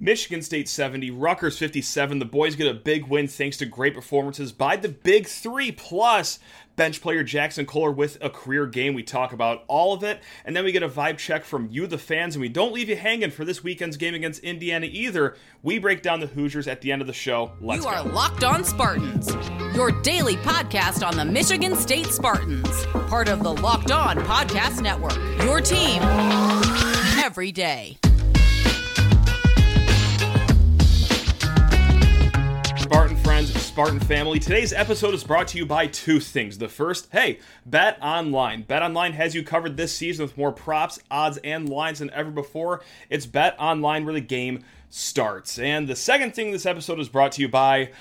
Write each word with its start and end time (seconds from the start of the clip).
Michigan 0.00 0.42
State 0.42 0.68
70, 0.68 1.10
Rutgers 1.10 1.58
57. 1.58 2.20
The 2.20 2.24
boys 2.24 2.54
get 2.54 2.68
a 2.68 2.74
big 2.74 3.08
win 3.08 3.26
thanks 3.26 3.56
to 3.56 3.66
great 3.66 3.94
performances 3.94 4.52
by 4.52 4.76
the 4.76 4.88
Big 4.88 5.26
Three, 5.26 5.72
plus 5.72 6.38
bench 6.76 7.00
player 7.00 7.24
Jaxon 7.24 7.66
Kohler 7.66 7.90
with 7.90 8.16
a 8.22 8.30
career 8.30 8.66
game. 8.66 8.94
We 8.94 9.02
talk 9.02 9.32
about 9.32 9.64
all 9.66 9.92
of 9.92 10.04
it, 10.04 10.22
and 10.44 10.54
then 10.54 10.64
we 10.64 10.70
get 10.70 10.84
a 10.84 10.88
vibe 10.88 11.18
check 11.18 11.44
from 11.44 11.66
you, 11.72 11.88
the 11.88 11.98
fans, 11.98 12.36
and 12.36 12.40
we 12.40 12.48
don't 12.48 12.72
leave 12.72 12.88
you 12.88 12.94
hanging 12.94 13.32
for 13.32 13.44
this 13.44 13.64
weekend's 13.64 13.96
game 13.96 14.14
against 14.14 14.44
Indiana 14.44 14.86
either. 14.88 15.36
We 15.64 15.80
break 15.80 16.02
down 16.02 16.20
the 16.20 16.28
Hoosiers 16.28 16.68
at 16.68 16.80
the 16.80 16.92
end 16.92 17.02
of 17.02 17.08
the 17.08 17.12
show. 17.12 17.50
Let's 17.60 17.84
you 17.84 17.90
go. 17.90 17.96
are 17.96 18.04
Locked 18.04 18.44
On 18.44 18.62
Spartans, 18.62 19.34
your 19.74 19.90
daily 20.02 20.36
podcast 20.36 21.04
on 21.04 21.16
the 21.16 21.24
Michigan 21.24 21.74
State 21.74 22.06
Spartans, 22.06 22.86
part 23.08 23.28
of 23.28 23.42
the 23.42 23.52
Locked 23.52 23.90
On 23.90 24.16
Podcast 24.18 24.80
Network. 24.80 25.16
Your 25.42 25.60
team 25.60 26.00
every 27.18 27.50
day. 27.50 27.98
Spartan 33.78 34.00
family. 34.00 34.40
Today's 34.40 34.72
episode 34.72 35.14
is 35.14 35.22
brought 35.22 35.46
to 35.46 35.56
you 35.56 35.64
by 35.64 35.86
two 35.86 36.18
things. 36.18 36.58
The 36.58 36.66
first, 36.66 37.06
hey, 37.12 37.38
Bet 37.64 37.96
Online. 38.02 38.62
Bet 38.62 38.82
Online 38.82 39.12
has 39.12 39.36
you 39.36 39.44
covered 39.44 39.76
this 39.76 39.94
season 39.94 40.24
with 40.24 40.36
more 40.36 40.50
props, 40.50 40.98
odds, 41.12 41.38
and 41.44 41.68
lines 41.68 42.00
than 42.00 42.10
ever 42.10 42.32
before. 42.32 42.82
It's 43.08 43.24
Bet 43.24 43.54
Online 43.56 44.04
where 44.04 44.14
the 44.14 44.20
game 44.20 44.64
starts. 44.90 45.60
And 45.60 45.86
the 45.86 45.94
second 45.94 46.34
thing 46.34 46.50
this 46.50 46.66
episode 46.66 46.98
is 46.98 47.08
brought 47.08 47.30
to 47.32 47.40
you 47.40 47.48
by 47.48 47.92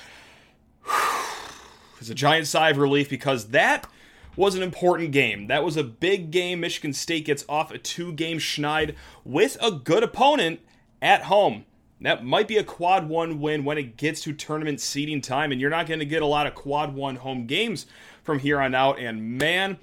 is 2.02 2.09
a 2.09 2.16
giant 2.16 2.48
sigh 2.48 2.72
of 2.72 2.80
relief 2.80 3.08
because 3.08 3.50
that 3.50 3.88
was 4.36 4.55
an 4.55 4.64
important 4.64 5.12
game. 5.12 5.45
That 5.45 5.64
was 5.64 5.78
a 5.78 5.84
big 5.84 6.31
game. 6.31 6.62
Michigan 6.62 6.91
State 6.91 7.25
gets 7.25 7.45
off 7.48 7.70
a 7.70 7.78
two 7.78 8.14
game 8.14 8.39
schneid 8.39 8.95
with 9.23 9.58
a 9.62 9.70
good 9.70 10.02
opponent 10.02 10.59
at 11.03 11.25
home. 11.25 11.66
That 12.01 12.23
might 12.23 12.47
be 12.47 12.57
a 12.57 12.63
quad 12.63 13.09
one 13.09 13.39
win 13.39 13.63
when 13.63 13.77
it 13.77 13.97
gets 13.97 14.21
to 14.21 14.33
tournament 14.33 14.80
seeding 14.80 15.19
time, 15.19 15.52
and 15.52 15.59
you're 15.59 15.69
not 15.69 15.88
going 15.88 15.99
to 15.99 16.05
get 16.05 16.22
a 16.22 16.27
lot 16.27 16.45
of 16.45 16.53
quad 16.53 16.94
one 16.94 17.16
home 17.16 17.47
games 17.47 17.88
from 18.23 18.39
here 18.39 18.61
on 18.61 18.75
out. 18.75 18.99
And 18.99 19.38
man, 19.38 19.77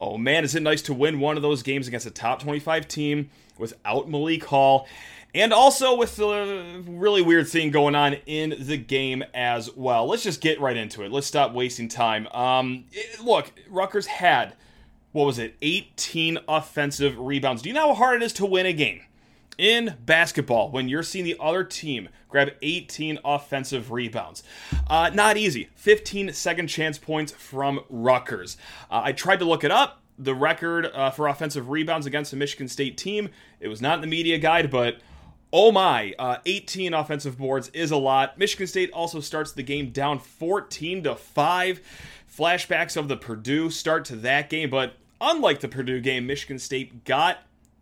oh 0.00 0.18
man, 0.18 0.44
is 0.44 0.54
it 0.54 0.62
nice 0.62 0.82
to 0.82 0.94
win 0.94 1.20
one 1.20 1.36
of 1.36 1.42
those 1.42 1.62
games 1.62 1.86
against 1.86 2.06
a 2.06 2.10
top 2.10 2.42
25 2.42 2.88
team 2.88 3.30
without 3.58 4.10
Malik 4.10 4.44
Hall. 4.44 4.88
And 5.34 5.52
also 5.52 5.96
with 5.96 6.16
the 6.16 6.82
really 6.86 7.22
weird 7.22 7.48
thing 7.48 7.70
going 7.70 7.94
on 7.94 8.14
in 8.26 8.54
the 8.58 8.76
game 8.76 9.24
as 9.32 9.74
well. 9.74 10.06
Let's 10.06 10.24
just 10.24 10.42
get 10.42 10.60
right 10.60 10.76
into 10.76 11.02
it. 11.04 11.10
Let's 11.10 11.26
stop 11.26 11.54
wasting 11.54 11.88
time. 11.88 12.26
Um, 12.28 12.84
it, 12.92 13.20
look, 13.20 13.52
Rutgers 13.70 14.06
had, 14.06 14.54
what 15.12 15.24
was 15.24 15.38
it, 15.38 15.56
18 15.62 16.38
offensive 16.48 17.18
rebounds. 17.18 17.62
Do 17.62 17.70
you 17.70 17.74
know 17.74 17.88
how 17.88 17.94
hard 17.94 18.22
it 18.22 18.26
is 18.26 18.34
to 18.34 18.46
win 18.46 18.66
a 18.66 18.74
game? 18.74 19.00
In 19.58 19.96
basketball 20.04 20.70
when 20.70 20.88
you're 20.88 21.02
seeing 21.02 21.24
the 21.24 21.36
other 21.40 21.64
team 21.64 22.08
grab 22.28 22.50
18 22.62 23.18
offensive 23.24 23.90
rebounds. 23.90 24.42
Uh, 24.88 25.10
not 25.12 25.36
easy. 25.36 25.68
15 25.76 26.32
second 26.32 26.68
chance 26.68 26.98
points 26.98 27.32
from 27.32 27.80
Rutgers. 27.88 28.56
Uh, 28.90 29.02
I 29.04 29.12
tried 29.12 29.38
to 29.40 29.44
look 29.44 29.64
it 29.64 29.70
up. 29.70 30.00
The 30.18 30.34
record 30.34 30.86
uh, 30.86 31.10
for 31.10 31.28
offensive 31.28 31.68
rebounds 31.68 32.06
against 32.06 32.30
the 32.30 32.36
Michigan 32.36 32.68
State 32.68 32.96
team, 32.96 33.30
it 33.60 33.68
was 33.68 33.80
not 33.80 33.94
in 33.94 34.00
the 34.02 34.06
media 34.06 34.38
guide, 34.38 34.70
but 34.70 34.98
oh 35.52 35.72
my, 35.72 36.14
uh, 36.18 36.38
18 36.46 36.94
offensive 36.94 37.38
boards 37.38 37.68
is 37.70 37.90
a 37.90 37.96
lot. 37.96 38.38
Michigan 38.38 38.66
State 38.66 38.90
also 38.92 39.20
starts 39.20 39.52
the 39.52 39.62
game 39.62 39.90
down 39.90 40.18
14 40.18 41.02
to 41.04 41.14
5. 41.14 41.80
Flashbacks 42.38 42.96
of 42.96 43.08
the 43.08 43.16
Purdue 43.16 43.68
start 43.68 44.04
to 44.06 44.16
that 44.16 44.48
game, 44.48 44.70
but 44.70 44.96
unlike 45.20 45.60
the 45.60 45.68
Purdue 45.68 46.00
game, 46.00 46.26
Michigan 46.26 46.58
State 46.58 47.04
got 47.04 47.38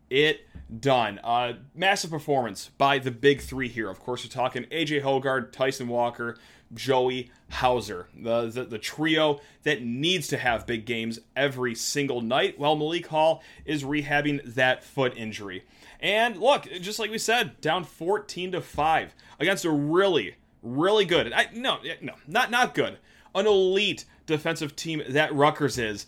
it 0.08 0.46
done. 0.78 1.18
Uh, 1.24 1.54
massive 1.74 2.10
performance 2.10 2.70
by 2.78 2.98
the 2.98 3.10
big 3.10 3.40
three 3.40 3.68
here. 3.68 3.88
Of 3.88 4.00
course, 4.00 4.24
we're 4.24 4.30
talking 4.30 4.64
AJ 4.64 5.02
Hoggard, 5.02 5.52
Tyson 5.52 5.88
Walker, 5.88 6.36
Joey 6.72 7.30
Hauser, 7.50 8.08
the, 8.16 8.46
the, 8.46 8.64
the 8.64 8.78
trio 8.78 9.40
that 9.64 9.82
needs 9.82 10.28
to 10.28 10.36
have 10.36 10.66
big 10.66 10.86
games 10.86 11.18
every 11.34 11.74
single 11.74 12.20
night. 12.20 12.58
Well, 12.58 12.76
Malik 12.76 13.08
Hall 13.08 13.42
is 13.64 13.82
rehabbing 13.82 14.54
that 14.54 14.84
foot 14.84 15.16
injury. 15.16 15.64
And 15.98 16.36
look, 16.36 16.64
just 16.80 16.98
like 16.98 17.10
we 17.10 17.18
said, 17.18 17.60
down 17.60 17.84
14 17.84 18.52
to 18.52 18.60
5 18.60 19.14
against 19.40 19.64
a 19.64 19.70
really, 19.70 20.36
really 20.62 21.04
good. 21.04 21.32
I, 21.32 21.48
no, 21.52 21.78
no, 22.00 22.14
not 22.26 22.50
not 22.50 22.74
good. 22.74 22.98
An 23.34 23.46
elite 23.46 24.04
defensive 24.26 24.76
team 24.76 25.02
that 25.08 25.34
Rutgers 25.34 25.78
is 25.78 26.06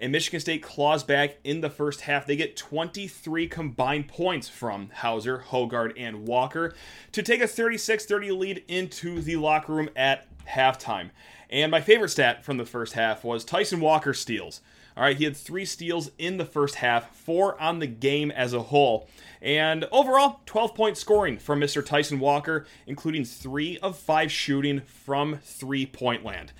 and 0.00 0.10
Michigan 0.10 0.40
State 0.40 0.62
claws 0.62 1.04
back 1.04 1.36
in 1.44 1.60
the 1.60 1.70
first 1.70 2.02
half. 2.02 2.26
They 2.26 2.36
get 2.36 2.56
23 2.56 3.46
combined 3.46 4.08
points 4.08 4.48
from 4.48 4.90
Hauser, 4.94 5.44
Hoggard, 5.50 5.92
and 5.96 6.26
Walker 6.26 6.74
to 7.12 7.22
take 7.22 7.42
a 7.42 7.46
36 7.46 8.06
30 8.06 8.30
lead 8.32 8.64
into 8.66 9.20
the 9.20 9.36
locker 9.36 9.74
room 9.74 9.90
at 9.94 10.26
halftime. 10.48 11.10
And 11.50 11.70
my 11.70 11.80
favorite 11.80 12.08
stat 12.08 12.44
from 12.44 12.56
the 12.56 12.64
first 12.64 12.94
half 12.94 13.24
was 13.24 13.44
Tyson 13.44 13.80
Walker 13.80 14.14
steals. 14.14 14.62
All 14.96 15.04
right, 15.04 15.16
he 15.16 15.24
had 15.24 15.36
three 15.36 15.64
steals 15.64 16.10
in 16.18 16.36
the 16.36 16.44
first 16.44 16.76
half, 16.76 17.14
four 17.14 17.60
on 17.60 17.78
the 17.78 17.86
game 17.86 18.30
as 18.30 18.52
a 18.52 18.62
whole. 18.64 19.08
And 19.40 19.86
overall, 19.92 20.40
12 20.46 20.74
point 20.74 20.96
scoring 20.96 21.38
from 21.38 21.60
Mr. 21.60 21.84
Tyson 21.84 22.18
Walker, 22.18 22.66
including 22.86 23.24
three 23.24 23.78
of 23.78 23.98
five 23.98 24.32
shooting 24.32 24.80
from 24.80 25.38
three 25.42 25.86
point 25.86 26.24
land. 26.24 26.52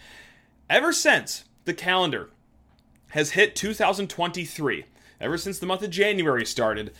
Ever 0.68 0.92
since 0.92 1.44
the 1.64 1.74
calendar 1.74 2.30
has 3.10 3.32
hit 3.32 3.56
2023, 3.56 4.84
ever 5.20 5.38
since 5.38 5.58
the 5.58 5.66
month 5.66 5.82
of 5.82 5.90
January 5.90 6.44
started, 6.44 6.92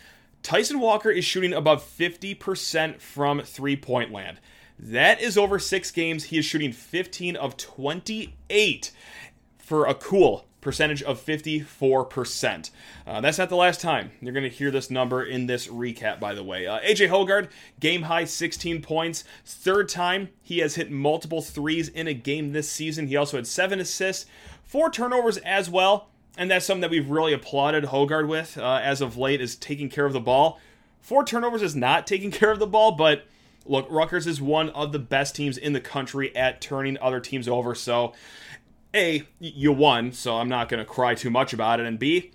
Tyson 0.43 0.81
Walker 0.81 1.11
is 1.11 1.25
shooting 1.25 1.53
above 1.53 1.85
50% 1.85 3.01
from 3.01 3.43
three 3.43 3.77
point 3.77 4.13
land. 4.13 4.39
That 4.79 5.21
is 5.21 5.37
over 5.37 5.59
six 5.59 5.91
games. 5.91 6.25
He 6.25 6.39
is 6.39 6.45
shooting 6.45 6.73
15 6.73 7.37
of 7.37 7.57
28 7.57 8.91
for 9.59 9.87
a 9.87 9.95
cool 9.95 10.47
percentage 10.61 11.03
of 11.03 11.25
54%. 11.25 12.71
Uh, 13.07 13.21
that's 13.21 13.39
not 13.39 13.49
the 13.49 13.57
last 13.57 13.81
time 13.81 14.11
you're 14.21 14.33
going 14.33 14.45
to 14.45 14.51
hear 14.51 14.71
this 14.71 14.91
number 14.91 15.23
in 15.23 15.47
this 15.47 15.67
recap, 15.69 16.21
by 16.21 16.35
the 16.35 16.43
way. 16.43 16.67
Uh, 16.67 16.81
AJ 16.81 17.09
Hoggard, 17.09 17.49
game 17.79 18.03
high 18.03 18.25
16 18.25 18.83
points. 18.83 19.25
Third 19.45 19.89
time 19.89 20.31
he 20.43 20.59
has 20.59 20.75
hit 20.75 20.91
multiple 20.91 21.43
threes 21.43 21.89
in 21.89 22.07
a 22.07 22.15
game 22.15 22.53
this 22.53 22.71
season. 22.71 23.07
He 23.07 23.17
also 23.17 23.37
had 23.37 23.47
seven 23.47 23.81
assists, 23.81 24.27
four 24.71 24.89
turnovers 24.89 25.37
as 25.39 25.69
well. 25.69 26.07
And 26.39 26.49
that's 26.49 26.65
something 26.65 26.83
that 26.83 26.93
we've 26.93 27.11
really 27.11 27.33
applauded 27.33 27.87
Hoggard 27.87 28.29
with 28.29 28.57
uh, 28.57 28.81
as 28.81 29.01
of 29.01 29.17
late 29.17 29.41
is 29.41 29.57
taking 29.57 29.89
care 29.89 30.07
of 30.07 30.13
the 30.13 30.21
ball. 30.21 30.61
Four 31.01 31.25
turnovers 31.25 31.61
is 31.61 31.75
not 31.75 32.07
taking 32.07 32.31
care 32.31 32.53
of 32.53 32.61
the 32.61 32.69
ball, 32.69 32.93
but 32.93 33.27
look, 33.67 33.89
Rutgers 33.91 34.29
is 34.29 34.41
one 34.41 34.71
of 34.71 34.93
the 34.93 35.01
best 35.01 35.35
teams 35.35 35.59
in 35.59 35.73
the 35.73 35.81
country 35.81 36.35
at 36.37 36.61
turning 36.61 36.97
other 36.99 37.19
teams 37.19 37.49
over. 37.49 37.75
So 37.75 38.13
a, 38.95 39.25
you 39.41 39.73
won, 39.73 40.13
so 40.13 40.37
I'm 40.37 40.49
not 40.49 40.69
going 40.69 40.79
to 40.79 40.85
cry 40.85 41.17
too 41.17 41.31
much 41.31 41.53
about 41.53 41.81
it. 41.81 41.87
And 41.87 41.99
B, 41.99 42.31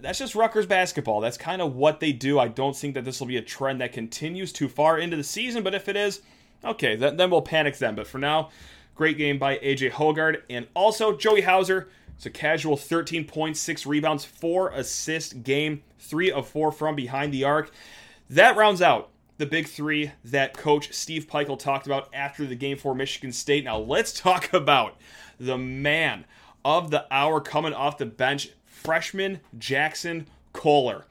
that's 0.00 0.18
just 0.18 0.34
Rutgers 0.34 0.64
basketball. 0.64 1.20
That's 1.20 1.36
kind 1.36 1.60
of 1.60 1.76
what 1.76 2.00
they 2.00 2.12
do. 2.12 2.38
I 2.38 2.48
don't 2.48 2.74
think 2.74 2.94
that 2.94 3.04
this 3.04 3.20
will 3.20 3.26
be 3.26 3.36
a 3.36 3.42
trend 3.42 3.82
that 3.82 3.92
continues 3.92 4.54
too 4.54 4.68
far 4.68 4.98
into 4.98 5.18
the 5.18 5.22
season, 5.22 5.62
but 5.62 5.74
if 5.74 5.86
it 5.90 5.96
is, 5.96 6.22
okay, 6.64 6.96
then, 6.96 7.18
then 7.18 7.30
we'll 7.30 7.42
panic 7.42 7.76
then. 7.76 7.94
But 7.94 8.06
for 8.06 8.16
now, 8.16 8.48
great 8.94 9.18
game 9.18 9.38
by 9.38 9.58
AJ 9.58 9.92
Hoggard. 9.92 10.42
And 10.48 10.66
also, 10.74 11.16
Joey 11.16 11.42
Hauser. 11.42 11.88
It's 12.16 12.26
a 12.26 12.30
casual 12.30 12.76
13 12.76 13.24
points, 13.24 13.58
6 13.60 13.86
rebounds, 13.86 14.24
4 14.24 14.70
assist 14.70 15.42
game, 15.42 15.82
3 15.98 16.30
of 16.30 16.46
4 16.46 16.70
from 16.70 16.94
behind 16.94 17.34
the 17.34 17.42
arc. 17.42 17.72
That 18.30 18.56
rounds 18.56 18.80
out 18.80 19.10
the 19.36 19.46
big 19.46 19.66
three 19.66 20.12
that 20.24 20.56
coach 20.56 20.92
Steve 20.92 21.26
Pikiell 21.26 21.58
talked 21.58 21.86
about 21.86 22.08
after 22.14 22.46
the 22.46 22.54
game 22.54 22.76
for 22.76 22.94
Michigan 22.94 23.32
State. 23.32 23.64
Now, 23.64 23.78
let's 23.78 24.12
talk 24.20 24.52
about 24.52 24.96
the 25.38 25.58
man 25.58 26.24
of 26.64 26.90
the 26.90 27.06
hour 27.12 27.40
coming 27.40 27.74
off 27.74 27.98
the 27.98 28.06
bench, 28.06 28.50
freshman 28.64 29.40
Jaxon 29.58 30.26
Kohler. 30.52 31.06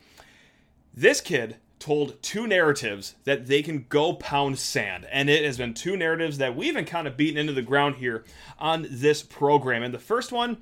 This 0.93 1.21
kid 1.21 1.57
told 1.83 2.21
two 2.21 2.47
narratives 2.47 3.15
that 3.25 3.47
they 3.47 3.61
can 3.61 3.85
go 3.89 4.13
pound 4.13 4.57
sand. 4.57 5.05
And 5.11 5.29
it 5.29 5.43
has 5.43 5.57
been 5.57 5.73
two 5.73 5.97
narratives 5.97 6.37
that 6.37 6.55
we've 6.55 6.73
been 6.73 6.85
kind 6.85 7.07
of 7.07 7.17
beaten 7.17 7.37
into 7.37 7.51
the 7.51 7.61
ground 7.61 7.95
here 7.95 8.23
on 8.57 8.87
this 8.89 9.21
program. 9.21 9.83
And 9.83 9.93
the 9.93 9.99
first 9.99 10.31
one 10.31 10.57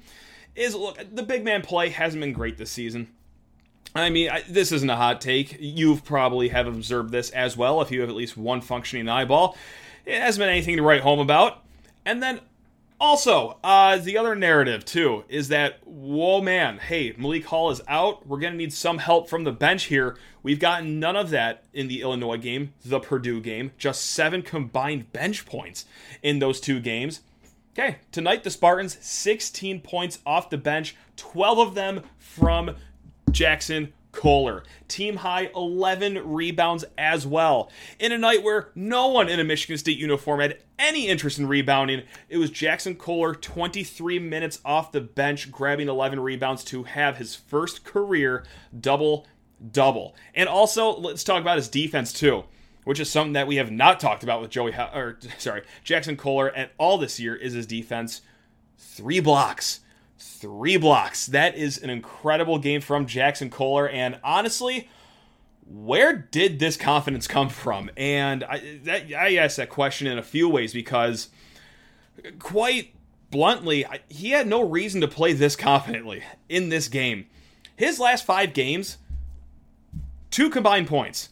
is 0.56 0.74
look, 0.74 0.98
the 1.13 1.22
big 1.22 1.44
man 1.44 1.62
play 1.62 1.90
hasn't 1.90 2.22
been 2.22 2.34
great 2.34 2.57
this 2.57 2.72
season. 2.72 3.07
I 3.94 4.10
mean, 4.10 4.31
I, 4.31 4.42
this 4.50 4.72
isn't 4.72 4.90
a 4.90 4.96
hot 4.96 5.22
take. 5.22 5.57
You've 5.60 6.04
probably 6.04 6.50
have 6.50 6.66
observed 6.66 7.12
this 7.12 7.30
as 7.30 7.56
well 7.56 7.81
if 7.81 7.92
you 7.92 8.01
have 8.01 8.10
at 8.10 8.16
least 8.16 8.36
one 8.36 8.62
functioning 8.62 9.07
eyeball. 9.07 9.56
It 10.07 10.19
hasn't 10.19 10.42
been 10.42 10.50
anything 10.50 10.78
to 10.78 10.84
write 10.84 11.01
home 11.01 11.19
about. 11.19 11.63
And 12.04 12.24
then 12.24 12.40
also, 13.01 13.57
uh, 13.63 13.98
the 13.98 14.18
other 14.18 14.36
narrative 14.36 14.86
too 14.86 15.25
is 15.27 15.48
that, 15.48 15.80
whoa, 15.83 16.39
man, 16.39 16.77
hey, 16.77 17.15
Malik 17.18 17.45
Hall 17.45 17.71
is 17.71 17.81
out. 17.88 18.27
We're 18.27 18.39
to 18.39 18.51
need 18.51 18.71
some 18.71 19.00
help 19.00 19.27
from 19.27 19.44
the 19.44 19.51
bench 19.51 19.86
here. 19.86 20.15
We've 20.44 20.59
gotten 20.59 21.00
none 21.00 21.15
of 21.15 21.31
that 21.31 21.63
in 21.74 21.88
the 21.88 22.01
Illinois 22.01 22.38
game, 22.38 22.74
the 22.86 23.00
Purdue 23.00 23.42
game. 23.42 23.71
Just 23.80 24.06
seven 24.06 24.44
combined 24.44 25.12
bench 25.12 25.48
points 25.48 25.86
in 26.21 26.38
those 26.38 26.62
two 26.62 26.80
games. 26.80 27.21
Okay, 27.74 27.98
tonight 28.12 28.44
the 28.44 28.51
Spartans, 28.51 28.98
16 29.01 29.81
points 29.81 30.19
off 30.24 30.51
the 30.51 30.57
bench, 30.57 30.95
12 31.15 31.57
of 31.57 31.74
them 31.74 32.03
from 32.19 32.75
Jaxon 33.31 33.94
Kohler. 34.12 34.63
Team 34.88 35.18
high 35.18 35.50
11 35.56 36.31
rebounds 36.31 36.86
as 36.98 37.25
well. 37.25 37.72
In 38.00 38.12
a 38.12 38.18
night 38.18 38.44
where 38.44 38.69
no 38.75 39.08
one 39.08 39.30
in 39.30 39.40
a 39.40 39.44
Michigan 39.44 39.78
State 39.78 39.98
uniform 39.98 40.40
had 40.40 40.58
any 40.78 41.08
interest 41.08 41.40
in 41.40 41.48
rebounding, 41.48 42.04
it 42.30 42.38
was 42.38 42.52
Jaxon 42.52 42.98
Kohler, 42.98 43.34
23 43.34 44.19
minutes 44.19 44.60
off 44.66 44.92
the 44.92 45.02
bench, 45.02 45.52
grabbing 45.52 45.88
11 45.88 46.19
rebounds 46.19 46.63
to 46.66 46.84
have 46.84 47.18
his 47.18 47.36
first 47.36 47.84
career 47.84 48.46
double 48.78 49.28
double. 49.72 50.16
And 50.34 50.50
also, 50.50 50.98
let's 50.98 51.24
talk 51.24 51.42
about 51.42 51.58
his 51.58 51.69
defense 51.69 52.12
too, 52.12 52.46
which 52.84 53.00
is 53.00 53.10
something 53.10 53.34
that 53.34 53.48
we 53.48 53.58
have 53.58 53.72
not 53.72 54.00
talked 54.00 54.24
about 54.24 54.42
with 54.42 54.50
Joey, 54.50 54.74
or 54.74 55.19
sorry, 55.38 55.63
Jaxon 55.86 56.18
Kohler 56.18 56.50
at 56.56 56.72
all 56.78 56.98
this 56.98 57.19
year. 57.19 57.36
Is 57.36 57.54
his 57.54 57.68
defense 57.68 58.22
three 58.78 59.19
blocks? 59.19 59.81
Three 60.24 60.78
blocks. 60.78 61.26
That 61.26 61.56
is 61.56 61.80
an 61.80 61.90
incredible 61.90 62.60
game 62.60 62.80
from 62.80 63.08
Jaxon 63.08 63.52
Kohler. 63.52 63.90
And 63.90 64.20
honestly, 64.24 64.88
where 65.66 66.16
did 66.16 66.60
this 66.60 66.78
confidence 66.78 67.28
come 67.28 67.50
from? 67.50 67.90
And 67.98 68.44
I, 68.44 68.80
that, 68.84 69.12
I 69.12 69.36
asked 69.38 69.58
that 69.58 69.70
question 69.70 70.06
in 70.06 70.20
a 70.20 70.24
few 70.24 70.48
ways 70.48 70.74
because, 70.74 71.30
quite 72.38 72.94
bluntly, 73.32 73.84
he 74.10 74.30
had 74.30 74.46
no 74.46 74.62
reason 74.62 75.02
to 75.02 75.08
play 75.08 75.34
this 75.34 75.56
confidently 75.56 76.22
in 76.48 76.70
this 76.70 76.88
game. 76.88 77.26
His 77.76 78.00
last 78.00 78.24
five 78.24 78.54
games, 78.54 78.98
two 80.30 80.52
combined 80.52 80.88
points. 80.88 81.30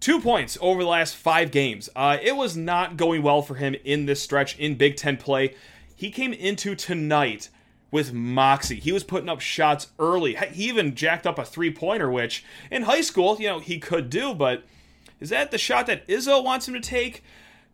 Two 0.00 0.18
points 0.18 0.56
over 0.62 0.82
the 0.82 0.88
last 0.88 1.14
five 1.14 1.50
games. 1.50 1.90
Uh, 1.94 2.16
it 2.22 2.36
was 2.36 2.56
not 2.56 2.96
going 2.96 3.22
well 3.22 3.42
for 3.42 3.56
him 3.56 3.74
in 3.84 4.06
this 4.06 4.22
stretch 4.22 4.58
in 4.58 4.76
Big 4.76 4.96
Ten 4.96 5.18
play. 5.18 5.56
He 5.94 6.10
came 6.10 6.32
into 6.32 6.74
tonight 6.74 7.50
with 7.94 8.12
moxie. 8.12 8.80
He 8.80 8.90
was 8.90 9.04
putting 9.04 9.28
up 9.28 9.38
shots 9.38 9.86
early. 10.00 10.34
He 10.34 10.64
even 10.64 10.96
jacked 10.96 11.28
up 11.28 11.38
a 11.38 11.44
three 11.44 11.70
pointer, 11.70 12.10
which 12.10 12.44
in 12.68 12.82
high 12.82 13.02
school, 13.02 13.36
you 13.38 13.46
know, 13.46 13.60
he 13.60 13.78
could 13.78 14.10
do, 14.10 14.34
but 14.34 14.64
is 15.20 15.30
that 15.30 15.52
the 15.52 15.58
shot 15.58 15.86
that 15.86 16.04
Izzo 16.08 16.42
wants 16.42 16.66
him 16.66 16.74
to 16.74 16.80
take? 16.80 17.22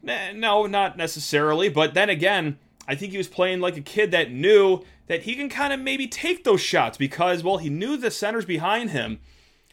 No, 0.03 0.67
not 0.67 0.99
necessarily. 0.99 1.71
But 1.71 1.95
then 1.95 2.11
again, 2.11 2.59
I 2.87 2.97
think 2.97 3.13
he 3.13 3.19
was 3.19 3.29
playing 3.29 3.61
like 3.61 3.79
a 3.79 3.81
kid 3.81 4.11
that 4.11 4.31
knew 4.31 4.83
that 5.07 5.23
he 5.23 5.35
can 5.35 5.49
kind 5.49 5.73
of 5.73 5.81
maybe 5.81 6.07
take 6.07 6.45
those 6.45 6.61
shots 6.61 6.99
because, 6.99 7.43
well, 7.43 7.57
he 7.57 7.71
knew 7.71 7.97
the 7.97 8.11
centers 8.11 8.45
behind 8.45 8.91
him 8.91 9.21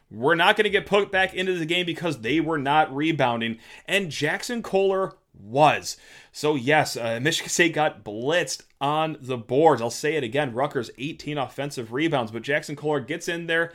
we're 0.09 0.35
not 0.35 0.55
going 0.55 0.63
to 0.63 0.69
get 0.69 0.85
put 0.85 1.11
back 1.11 1.33
into 1.33 1.57
the 1.57 1.65
game 1.65 1.85
because 1.85 2.21
they 2.21 2.39
were 2.39 2.57
not 2.57 2.95
rebounding. 2.95 3.57
And 3.85 4.07
Jaxon 4.07 4.63
Kohler 4.63 5.13
was. 5.39 5.97
So, 6.31 6.55
yes, 6.55 6.97
uh, 6.97 7.19
Michigan 7.21 7.49
State 7.49 7.73
got 7.73 8.03
blitzed 8.03 8.63
on 8.79 9.17
the 9.19 9.37
boards. 9.37 9.81
I'll 9.81 9.89
say 9.89 10.15
it 10.15 10.23
again 10.23 10.53
Rutgers 10.53 10.91
18 10.97 11.37
offensive 11.37 11.91
rebounds, 11.91 12.31
but 12.31 12.43
Jaxon 12.43 12.77
Kohler 12.77 12.99
gets 12.99 13.27
in 13.27 13.47
there, 13.47 13.71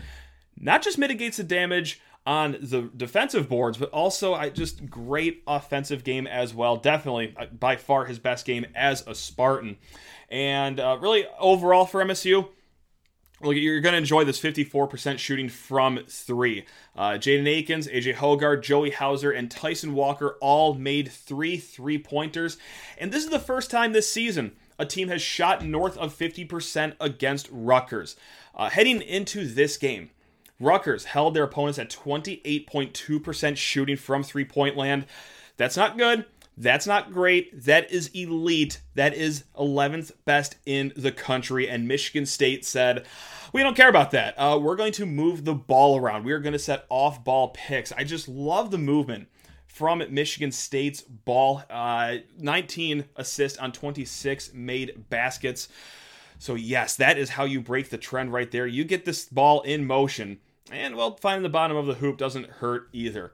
not 0.59 0.83
just 0.83 0.99
mitigates 0.99 1.39
the 1.39 1.45
damage 1.45 2.01
on 2.25 2.53
the 2.61 2.91
defensive 2.97 3.49
boards, 3.49 3.79
but 3.79 3.91
also 3.91 4.35
I 4.35 4.51
just 4.51 4.89
great 4.89 5.43
offensive 5.47 6.05
game 6.05 6.27
as 6.27 6.55
well. 6.55 6.77
Definitely 6.77 7.35
uh, 7.37 7.47
by 7.47 7.77
far 7.77 8.05
his 8.05 8.19
best 8.19 8.47
game 8.47 8.67
as 8.75 9.07
a 9.07 9.15
Spartan. 9.15 9.77
And 10.29 10.79
uh, 10.79 10.99
really 11.01 11.27
overall 11.39 11.85
for 11.85 12.03
MSU, 12.03 12.49
Look, 13.43 13.57
you're 13.57 13.81
going 13.81 13.95
to 13.95 13.99
enjoy 13.99 14.25
this 14.25 14.41
54% 14.41 15.19
shooting 15.19 15.49
from 15.49 16.01
three. 16.07 16.65
Uh, 16.95 17.13
Jaden 17.13 17.49
Akins, 17.49 17.89
AJ 17.89 18.15
Hoggard, 18.15 18.63
Joey 18.63 18.91
Hauser, 18.91 19.33
and 19.33 19.51
Tyson 19.51 19.95
Walker 19.95 20.37
all 20.41 20.75
made 20.75 21.11
three 21.11 21.57
three 21.57 21.99
pointers. 21.99 22.57
And 22.99 23.11
this 23.11 23.25
is 23.25 23.31
the 23.31 23.41
first 23.41 23.71
time 23.71 23.93
this 23.93 24.13
season 24.13 24.53
a 24.79 24.87
team 24.87 25.09
has 25.09 25.21
shot 25.21 25.65
north 25.65 25.97
of 25.99 26.17
50% 26.17 26.95
against 27.01 27.49
Rutgers. 27.51 28.17
Uh, 28.55 28.71
heading 28.71 29.03
into 29.03 29.47
this 29.47 29.77
game, 29.77 30.11
Rutgers 30.61 31.07
held 31.07 31.35
their 31.35 31.45
opponents 31.45 31.79
at 31.79 31.91
28.2% 31.91 33.57
shooting 33.57 33.97
from 33.97 34.23
three 34.23 34.45
point 34.45 34.77
land. 34.77 35.07
That's 35.57 35.77
not 35.77 35.99
good. 35.99 36.27
That's 36.57 36.87
not 36.87 37.13
great. 37.13 37.65
That 37.65 37.91
is 37.91 38.09
elite. 38.15 38.81
That 38.95 39.15
is 39.15 39.45
11th 39.59 40.13
best 40.25 40.57
in 40.67 40.93
the 40.97 41.13
country. 41.13 41.69
And 41.69 41.89
Michigan 41.89 42.27
State 42.27 42.65
said, 42.65 43.07
we 43.53 43.63
don't 43.63 43.77
care 43.77 43.89
about 43.89 44.11
that. 44.13 44.35
Uh, 44.39 44.59
we're 44.61 44.77
going 44.77 44.93
to 44.93 45.07
move 45.07 45.45
the 45.45 45.55
ball 45.55 45.99
around. 45.99 46.25
We 46.25 46.33
are 46.33 46.39
going 46.39 46.53
to 46.55 46.59
set 46.59 46.87
off 46.89 47.25
ball 47.25 47.49
picks. 47.49 47.93
I 47.93 48.05
just 48.05 48.29
love 48.29 48.71
the 48.71 48.79
movement 48.79 49.29
from 49.67 50.03
Michigan 50.11 50.53
State's 50.53 51.01
ball. 51.01 51.63
Uh, 51.71 52.17
19 52.39 53.05
assists 53.17 53.59
on 53.59 53.73
26 53.73 54.53
made 54.53 55.09
baskets. 55.09 55.69
So, 56.39 56.55
yes, 56.55 56.97
that 56.97 57.19
is 57.19 57.31
how 57.31 57.45
you 57.45 57.61
break 57.61 57.89
the 57.89 57.99
trend 57.99 58.33
right 58.33 58.51
there. 58.51 58.67
You 58.67 58.85
get 58.85 59.05
this 59.05 59.27
ball 59.27 59.61
in 59.63 59.87
motion, 59.87 60.41
and, 60.71 60.97
well, 60.97 61.17
finding 61.17 61.43
the 61.43 61.49
bottom 61.49 61.77
of 61.77 61.87
the 61.87 61.95
hoop 61.95 62.19
doesn't 62.19 62.47
hurt 62.47 62.89
either. 62.93 63.33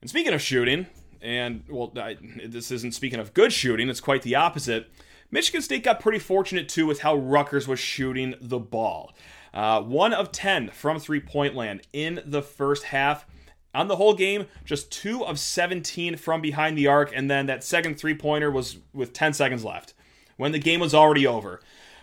And 0.00 0.10
speaking 0.10 0.34
of 0.34 0.42
shooting, 0.42 0.86
and 1.22 1.64
well, 1.68 1.92
I, 1.96 2.16
this 2.44 2.70
isn't 2.70 2.94
speaking 2.94 3.20
of 3.20 3.34
good 3.34 3.52
shooting, 3.52 3.88
it's 3.88 4.00
quite 4.00 4.22
the 4.22 4.34
opposite. 4.34 4.90
Michigan 5.30 5.62
State 5.62 5.82
got 5.82 6.00
pretty 6.00 6.18
fortunate 6.18 6.68
too 6.68 6.86
with 6.86 7.00
how 7.00 7.16
Rutgers 7.16 7.66
was 7.66 7.80
shooting 7.80 8.34
the 8.40 8.58
ball. 8.58 9.14
Uh, 9.54 9.80
one 9.80 10.12
of 10.12 10.32
10 10.32 10.70
from 10.70 10.98
three 10.98 11.20
point 11.20 11.54
land 11.54 11.82
in 11.92 12.20
the 12.24 12.42
first 12.42 12.84
half. 12.84 13.26
On 13.74 13.88
the 13.88 13.96
whole 13.96 14.12
game, 14.12 14.48
just 14.66 14.92
two 14.92 15.24
of 15.24 15.38
17 15.38 16.16
from 16.16 16.42
behind 16.42 16.76
the 16.76 16.86
arc, 16.86 17.10
and 17.14 17.30
then 17.30 17.46
that 17.46 17.64
second 17.64 17.98
three 17.98 18.14
pointer 18.14 18.50
was 18.50 18.76
with 18.92 19.14
10 19.14 19.32
seconds 19.32 19.64
left 19.64 19.94
when 20.36 20.52
the 20.52 20.58
game 20.58 20.80
was 20.80 20.92
already 20.92 21.26
over, 21.26 21.60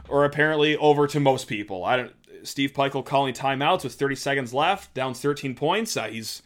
or 0.08 0.26
apparently 0.26 0.76
over 0.78 1.06
to 1.06 1.20
most 1.20 1.48
people. 1.48 1.86
I 1.86 1.98
don't. 1.98 2.14
Steve 2.42 2.74
Pikiell 2.74 3.06
calling 3.06 3.34
timeouts 3.34 3.84
with 3.84 3.94
30 3.94 4.16
seconds 4.16 4.54
left, 4.54 4.94
down 4.94 5.14
13 5.14 5.56
points. 5.56 5.96
Uh, 5.98 6.08
he's 6.08 6.42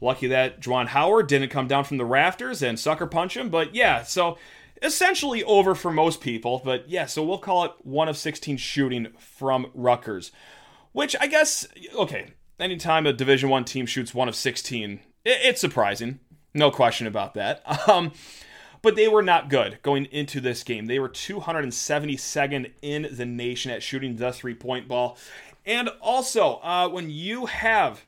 Lucky 0.00 0.26
that 0.28 0.60
Juwan 0.60 0.88
Howard 0.88 1.26
didn't 1.26 1.50
come 1.50 1.66
down 1.66 1.84
from 1.84 1.96
the 1.96 2.04
rafters 2.04 2.62
and 2.62 2.78
sucker 2.78 3.06
punch 3.06 3.36
him. 3.36 3.48
But 3.48 3.74
yeah, 3.74 4.02
so 4.02 4.38
essentially 4.82 5.42
over 5.44 5.74
for 5.74 5.90
most 5.90 6.20
people. 6.20 6.60
But 6.64 6.88
yeah, 6.88 7.06
so 7.06 7.24
we'll 7.24 7.38
call 7.38 7.64
it 7.64 7.72
one 7.82 8.08
of 8.08 8.16
16 8.16 8.56
shooting 8.56 9.08
from 9.18 9.70
Rutgers. 9.74 10.32
Which 10.92 11.14
I 11.20 11.26
guess, 11.26 11.66
okay, 11.94 12.28
anytime 12.58 13.06
a 13.06 13.12
Division 13.12 13.50
One 13.50 13.64
team 13.64 13.86
shoots 13.86 14.14
one 14.14 14.28
of 14.28 14.36
16, 14.36 15.00
it's 15.24 15.60
surprising. 15.60 16.20
No 16.54 16.70
question 16.70 17.06
about 17.06 17.34
that. 17.34 17.62
Um, 17.88 18.12
but 18.82 18.94
they 18.94 19.08
were 19.08 19.22
not 19.22 19.48
good 19.48 19.78
going 19.82 20.04
into 20.06 20.40
this 20.40 20.62
game. 20.62 20.86
They 20.86 21.00
were 21.00 21.08
272nd 21.08 22.70
in 22.82 23.08
the 23.10 23.26
nation 23.26 23.72
at 23.72 23.82
shooting 23.82 24.16
the 24.16 24.32
three 24.32 24.54
point 24.54 24.86
ball. 24.86 25.18
And 25.64 25.88
also, 26.00 26.60
uh, 26.62 26.88
when 26.88 27.10
you 27.10 27.46
have 27.46 28.06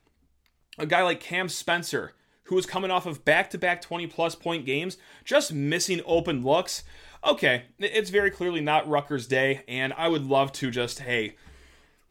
a 0.78 0.86
guy 0.86 1.02
like 1.02 1.20
Cam 1.20 1.48
Spencer, 1.48 2.12
who 2.44 2.54
was 2.54 2.66
coming 2.66 2.90
off 2.90 3.06
of 3.06 3.24
back 3.24 3.50
to 3.50 3.58
back 3.58 3.82
20 3.82 4.06
plus 4.06 4.34
point 4.34 4.64
games, 4.64 4.96
just 5.24 5.52
missing 5.52 6.00
open 6.06 6.42
looks. 6.42 6.84
Okay, 7.26 7.64
it's 7.78 8.10
very 8.10 8.30
clearly 8.30 8.60
not 8.60 8.88
Rutgers' 8.88 9.26
day, 9.26 9.62
and 9.66 9.92
I 9.94 10.08
would 10.08 10.24
love 10.24 10.52
to 10.52 10.70
just, 10.70 11.00
hey, 11.00 11.34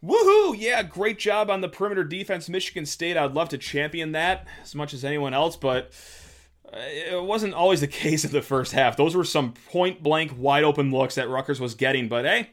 woohoo, 0.04 0.56
yeah, 0.58 0.84
great 0.84 1.18
job 1.18 1.50
on 1.50 1.62
the 1.62 1.70
perimeter 1.70 2.04
defense, 2.04 2.50
Michigan 2.50 2.86
State. 2.86 3.18
I'd 3.18 3.34
love 3.34 3.50
to 3.50 3.58
champion 3.58 4.12
that 4.12 4.46
as 4.62 4.76
much 4.76 4.94
as 4.94 5.06
anyone 5.06 5.34
else, 5.34 5.56
but 5.56 5.92
uh, 6.72 6.78
it 6.78 7.24
wasn't 7.24 7.54
always 7.54 7.82
the 7.82 7.88
case 7.88 8.26
in 8.26 8.32
the 8.32 8.42
first 8.42 8.74
half. 8.74 8.98
Those 8.98 9.16
were 9.16 9.24
some 9.24 9.54
point 9.72 10.04
blank, 10.04 10.34
wide 10.38 10.64
open 10.64 10.92
looks 10.92 11.16
that 11.16 11.30
Rutgers 11.30 11.60
was 11.60 11.74
getting, 11.74 12.10
but 12.10 12.26
hey, 12.26 12.50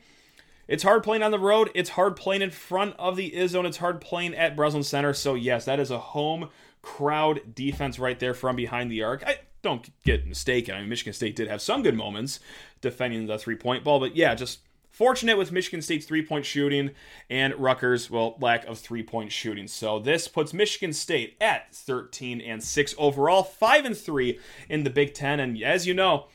it's 0.68 0.83
hard 0.83 1.02
playing 1.02 1.23
on 1.23 1.30
the 1.30 1.38
road. 1.38 1.71
It's 1.75 1.90
hard 1.90 2.16
playing 2.16 2.42
in 2.42 2.50
front 2.50 2.94
of 2.99 3.16
the 3.16 3.33
Izzone. 3.33 3.66
It's 3.66 3.78
hard 3.78 4.00
playing 4.00 4.35
at 4.35 4.56
Breslin 4.56 4.83
Center. 4.83 5.12
So, 5.12 5.35
yes, 5.35 5.64
that 5.64 5.80
is 5.80 5.90
a 5.90 5.99
home 5.99 6.49
crowd 6.83 7.54
defense 7.54 7.99
right 7.99 8.18
there 8.18 8.35
from 8.35 8.56
behind 8.56 8.90
the 8.90 9.02
arc. 9.02 9.25
I 9.26 9.38
don't 9.62 9.90
get 10.04 10.26
mistaken. 10.26 10.75
I 10.75 10.80
mean, 10.80 10.88
Michigan 10.88 11.12
State 11.12 11.37
did 11.37 11.49
have 11.49 11.62
some 11.62 11.83
good 11.83 11.97
moments 11.97 12.40
defending 12.80 13.26
the 13.26 13.38
three 13.38 13.56
point 13.56 13.83
ball, 13.83 13.99
but 13.99 14.14
yeah, 14.14 14.35
just 14.35 14.61
fortunate 14.90 15.37
with 15.37 15.50
Michigan 15.50 15.83
State's 15.83 16.06
three 16.06 16.25
point 16.25 16.44
shooting 16.44 16.90
and 17.28 17.54
Rutgers, 17.54 18.11
well, 18.11 18.37
lack 18.40 18.64
of 18.66 18.78
three 18.78 19.02
point 19.02 19.33
shooting. 19.33 19.66
So 19.66 19.99
this 19.99 20.28
puts 20.28 20.52
Michigan 20.52 20.92
State 20.92 21.37
at 21.40 21.75
13 21.75 22.40
and 22.40 22.62
6 22.62 22.94
overall, 22.99 23.42
5 23.42 23.85
and 23.87 23.97
3 23.97 24.38
in 24.68 24.85
the 24.85 24.90
Big 24.90 25.14
Ten. 25.14 25.40
And 25.40 25.61
as 25.62 25.87
you 25.87 25.94
know, 25.94 26.26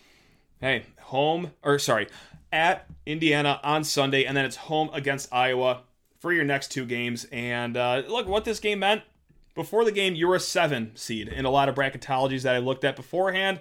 hey, 0.59 0.83
home, 1.03 1.51
or 1.63 1.79
sorry, 1.79 2.07
at 2.51 2.87
Indiana 3.05 3.59
on 3.63 3.83
Sunday, 3.83 4.25
and 4.25 4.35
then 4.35 4.45
it's 4.45 4.55
home 4.55 4.89
against 4.93 5.33
Iowa 5.33 5.81
for 6.19 6.33
your 6.33 6.43
next 6.43 6.69
two 6.71 6.85
games. 6.85 7.25
And 7.31 7.77
uh, 7.77 8.03
look, 8.07 8.27
what 8.27 8.45
this 8.45 8.59
game 8.59 8.79
meant 8.79 9.03
before 9.55 9.85
the 9.85 9.91
game, 9.91 10.15
you 10.15 10.27
were 10.27 10.35
a 10.35 10.39
seven 10.39 10.95
seed 10.95 11.27
in 11.27 11.45
a 11.45 11.49
lot 11.49 11.69
of 11.69 11.75
bracketologies 11.75 12.43
that 12.43 12.55
I 12.55 12.59
looked 12.59 12.83
at 12.83 12.95
beforehand. 12.95 13.59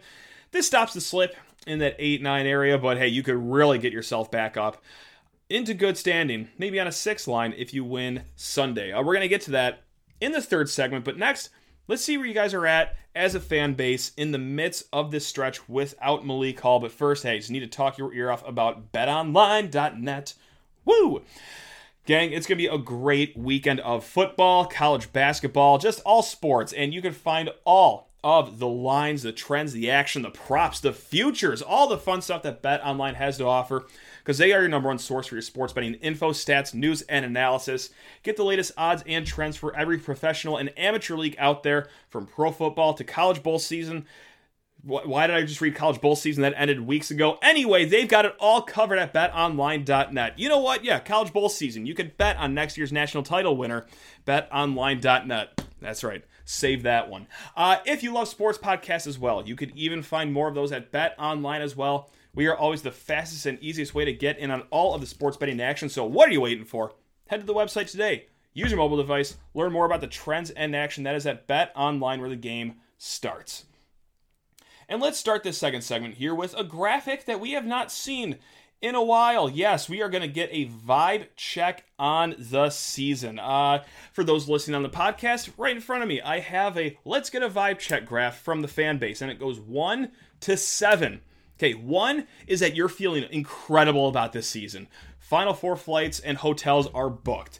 This 0.50 0.66
stops 0.66 0.94
the 0.94 1.00
slip 1.00 1.36
in 1.66 1.78
that 1.80 1.96
8 1.98 2.22
9 2.22 2.46
area, 2.46 2.78
but 2.78 2.98
hey, 2.98 3.08
you 3.08 3.22
could 3.22 3.36
really 3.36 3.78
get 3.78 3.92
yourself 3.92 4.30
back 4.30 4.56
up 4.56 4.82
into 5.50 5.74
good 5.74 5.96
standing, 5.96 6.48
maybe 6.58 6.78
on 6.78 6.86
a 6.86 6.92
six 6.92 7.26
line 7.26 7.54
if 7.56 7.72
you 7.72 7.84
win 7.84 8.22
Sunday. 8.36 8.92
Uh, 8.92 9.02
we're 9.02 9.18
to 9.18 9.28
get 9.28 9.40
to 9.42 9.50
that 9.52 9.82
in 10.20 10.32
the 10.32 10.42
third 10.42 10.68
segment, 10.68 11.04
but 11.04 11.16
next, 11.16 11.50
let's 11.88 12.04
see 12.04 12.16
where 12.16 12.26
you 12.26 12.34
guys 12.34 12.54
are 12.54 12.66
at 12.66 12.96
as 13.14 13.34
a 13.34 13.40
fan 13.40 13.74
base 13.74 14.12
in 14.16 14.30
the 14.30 14.38
midst 14.38 14.84
of 14.92 15.10
this 15.10 15.26
stretch 15.26 15.68
without 15.68 16.24
Malik 16.24 16.60
Hall. 16.60 16.78
But 16.78 16.92
first, 16.92 17.24
hey, 17.24 17.38
just 17.38 17.50
need 17.50 17.60
to 17.60 17.66
talk 17.66 17.98
your 17.98 18.14
ear 18.14 18.30
off 18.30 18.46
about 18.46 18.92
betonline.net. 18.92 20.34
Woo! 20.84 21.22
Gang, 22.06 22.32
it's 22.32 22.46
going 22.46 22.56
to 22.56 22.62
be 22.62 22.66
a 22.66 22.78
great 22.78 23.36
weekend 23.36 23.80
of 23.80 24.04
football, 24.04 24.64
college 24.64 25.12
basketball, 25.12 25.78
just 25.78 26.00
all 26.06 26.22
sports. 26.22 26.72
And 26.72 26.94
you 26.94 27.02
can 27.02 27.12
find 27.12 27.50
all 27.64 28.08
of 28.24 28.58
the 28.58 28.68
lines, 28.68 29.22
the 29.22 29.32
trends, 29.32 29.72
the 29.72 29.90
action, 29.90 30.22
the 30.22 30.30
props, 30.30 30.80
the 30.80 30.92
futures, 30.92 31.60
all 31.60 31.88
the 31.88 31.98
fun 31.98 32.22
stuff 32.22 32.42
that 32.42 32.62
Bet 32.62 32.84
Online 32.84 33.14
has 33.14 33.38
to 33.38 33.44
offer 33.44 33.86
because 34.28 34.36
they 34.36 34.52
are 34.52 34.60
your 34.60 34.68
number 34.68 34.90
one 34.90 34.98
source 34.98 35.26
for 35.26 35.36
your 35.36 35.40
sports 35.40 35.72
betting 35.72 35.94
info, 35.94 36.32
stats, 36.32 36.74
news, 36.74 37.00
and 37.00 37.24
analysis. 37.24 37.88
Get 38.22 38.36
the 38.36 38.44
latest 38.44 38.72
odds 38.76 39.02
and 39.06 39.26
trends 39.26 39.56
for 39.56 39.74
every 39.74 39.96
professional 39.96 40.58
and 40.58 40.70
amateur 40.78 41.16
league 41.16 41.34
out 41.38 41.62
there, 41.62 41.88
from 42.10 42.26
pro 42.26 42.50
football 42.50 42.92
to 42.92 43.04
college 43.04 43.42
bowl 43.42 43.58
season. 43.58 44.04
Why 44.82 45.26
did 45.26 45.34
I 45.34 45.44
just 45.44 45.62
read 45.62 45.74
college 45.74 46.02
bowl 46.02 46.14
season 46.14 46.42
that 46.42 46.52
ended 46.58 46.86
weeks 46.86 47.10
ago? 47.10 47.38
Anyway, 47.40 47.86
they've 47.86 48.06
got 48.06 48.26
it 48.26 48.36
all 48.38 48.60
covered 48.60 48.98
at 48.98 49.14
betonline.net. 49.14 50.38
You 50.38 50.50
know 50.50 50.58
what? 50.58 50.84
Yeah, 50.84 51.00
college 51.00 51.32
bowl 51.32 51.48
season. 51.48 51.86
You 51.86 51.94
can 51.94 52.12
bet 52.18 52.36
on 52.36 52.52
next 52.52 52.76
year's 52.76 52.92
national 52.92 53.22
title 53.22 53.56
winner. 53.56 53.86
Betonline.net. 54.26 55.64
That's 55.80 56.04
right. 56.04 56.22
Save 56.44 56.82
that 56.82 57.08
one. 57.08 57.28
Uh, 57.56 57.78
if 57.86 58.02
you 58.02 58.12
love 58.12 58.28
sports 58.28 58.58
podcasts 58.58 59.06
as 59.06 59.18
well, 59.18 59.46
you 59.46 59.56
could 59.56 59.70
even 59.74 60.02
find 60.02 60.34
more 60.34 60.48
of 60.48 60.54
those 60.54 60.70
at 60.70 60.92
BetOnline 60.92 61.60
as 61.60 61.74
well. 61.74 62.10
We 62.34 62.46
are 62.46 62.56
always 62.56 62.82
the 62.82 62.92
fastest 62.92 63.46
and 63.46 63.58
easiest 63.60 63.94
way 63.94 64.04
to 64.04 64.12
get 64.12 64.38
in 64.38 64.50
on 64.50 64.62
all 64.70 64.94
of 64.94 65.00
the 65.00 65.06
sports 65.06 65.36
betting 65.36 65.60
action. 65.60 65.88
So 65.88 66.04
what 66.04 66.28
are 66.28 66.32
you 66.32 66.40
waiting 66.40 66.64
for? 66.64 66.92
Head 67.26 67.40
to 67.40 67.46
the 67.46 67.54
website 67.54 67.90
today. 67.90 68.26
Use 68.54 68.70
your 68.70 68.78
mobile 68.78 68.96
device. 68.96 69.36
Learn 69.54 69.72
more 69.72 69.86
about 69.86 70.00
the 70.00 70.06
trends 70.06 70.50
and 70.50 70.74
action 70.74 71.04
that 71.04 71.14
is 71.14 71.26
at 71.26 71.46
Bet 71.46 71.72
Online, 71.76 72.20
where 72.20 72.30
the 72.30 72.36
game 72.36 72.76
starts. 72.96 73.64
And 74.88 75.02
let's 75.02 75.18
start 75.18 75.42
this 75.42 75.58
second 75.58 75.82
segment 75.82 76.14
here 76.14 76.34
with 76.34 76.54
a 76.56 76.64
graphic 76.64 77.26
that 77.26 77.40
we 77.40 77.52
have 77.52 77.66
not 77.66 77.92
seen 77.92 78.38
in 78.80 78.94
a 78.94 79.02
while. 79.02 79.50
Yes, 79.50 79.88
we 79.88 80.02
are 80.02 80.08
going 80.08 80.22
to 80.22 80.28
get 80.28 80.48
a 80.52 80.66
vibe 80.66 81.26
check 81.36 81.84
on 81.98 82.34
the 82.38 82.70
season. 82.70 83.38
Uh, 83.38 83.84
for 84.12 84.24
those 84.24 84.48
listening 84.48 84.76
on 84.76 84.82
the 84.82 84.88
podcast, 84.88 85.50
right 85.58 85.76
in 85.76 85.82
front 85.82 86.02
of 86.02 86.08
me, 86.08 86.20
I 86.20 86.40
have 86.40 86.78
a 86.78 86.96
let's 87.04 87.30
get 87.30 87.42
a 87.42 87.50
vibe 87.50 87.78
check 87.78 88.06
graph 88.06 88.40
from 88.40 88.62
the 88.62 88.68
fan 88.68 88.98
base, 88.98 89.20
and 89.20 89.30
it 89.30 89.38
goes 89.38 89.60
one 89.60 90.12
to 90.40 90.56
seven. 90.56 91.20
Okay, 91.58 91.74
one 91.74 92.26
is 92.46 92.60
that 92.60 92.76
you're 92.76 92.88
feeling 92.88 93.24
incredible 93.30 94.08
about 94.08 94.32
this 94.32 94.48
season. 94.48 94.86
Final 95.18 95.52
four 95.52 95.76
flights 95.76 96.20
and 96.20 96.38
hotels 96.38 96.86
are 96.94 97.10
booked. 97.10 97.58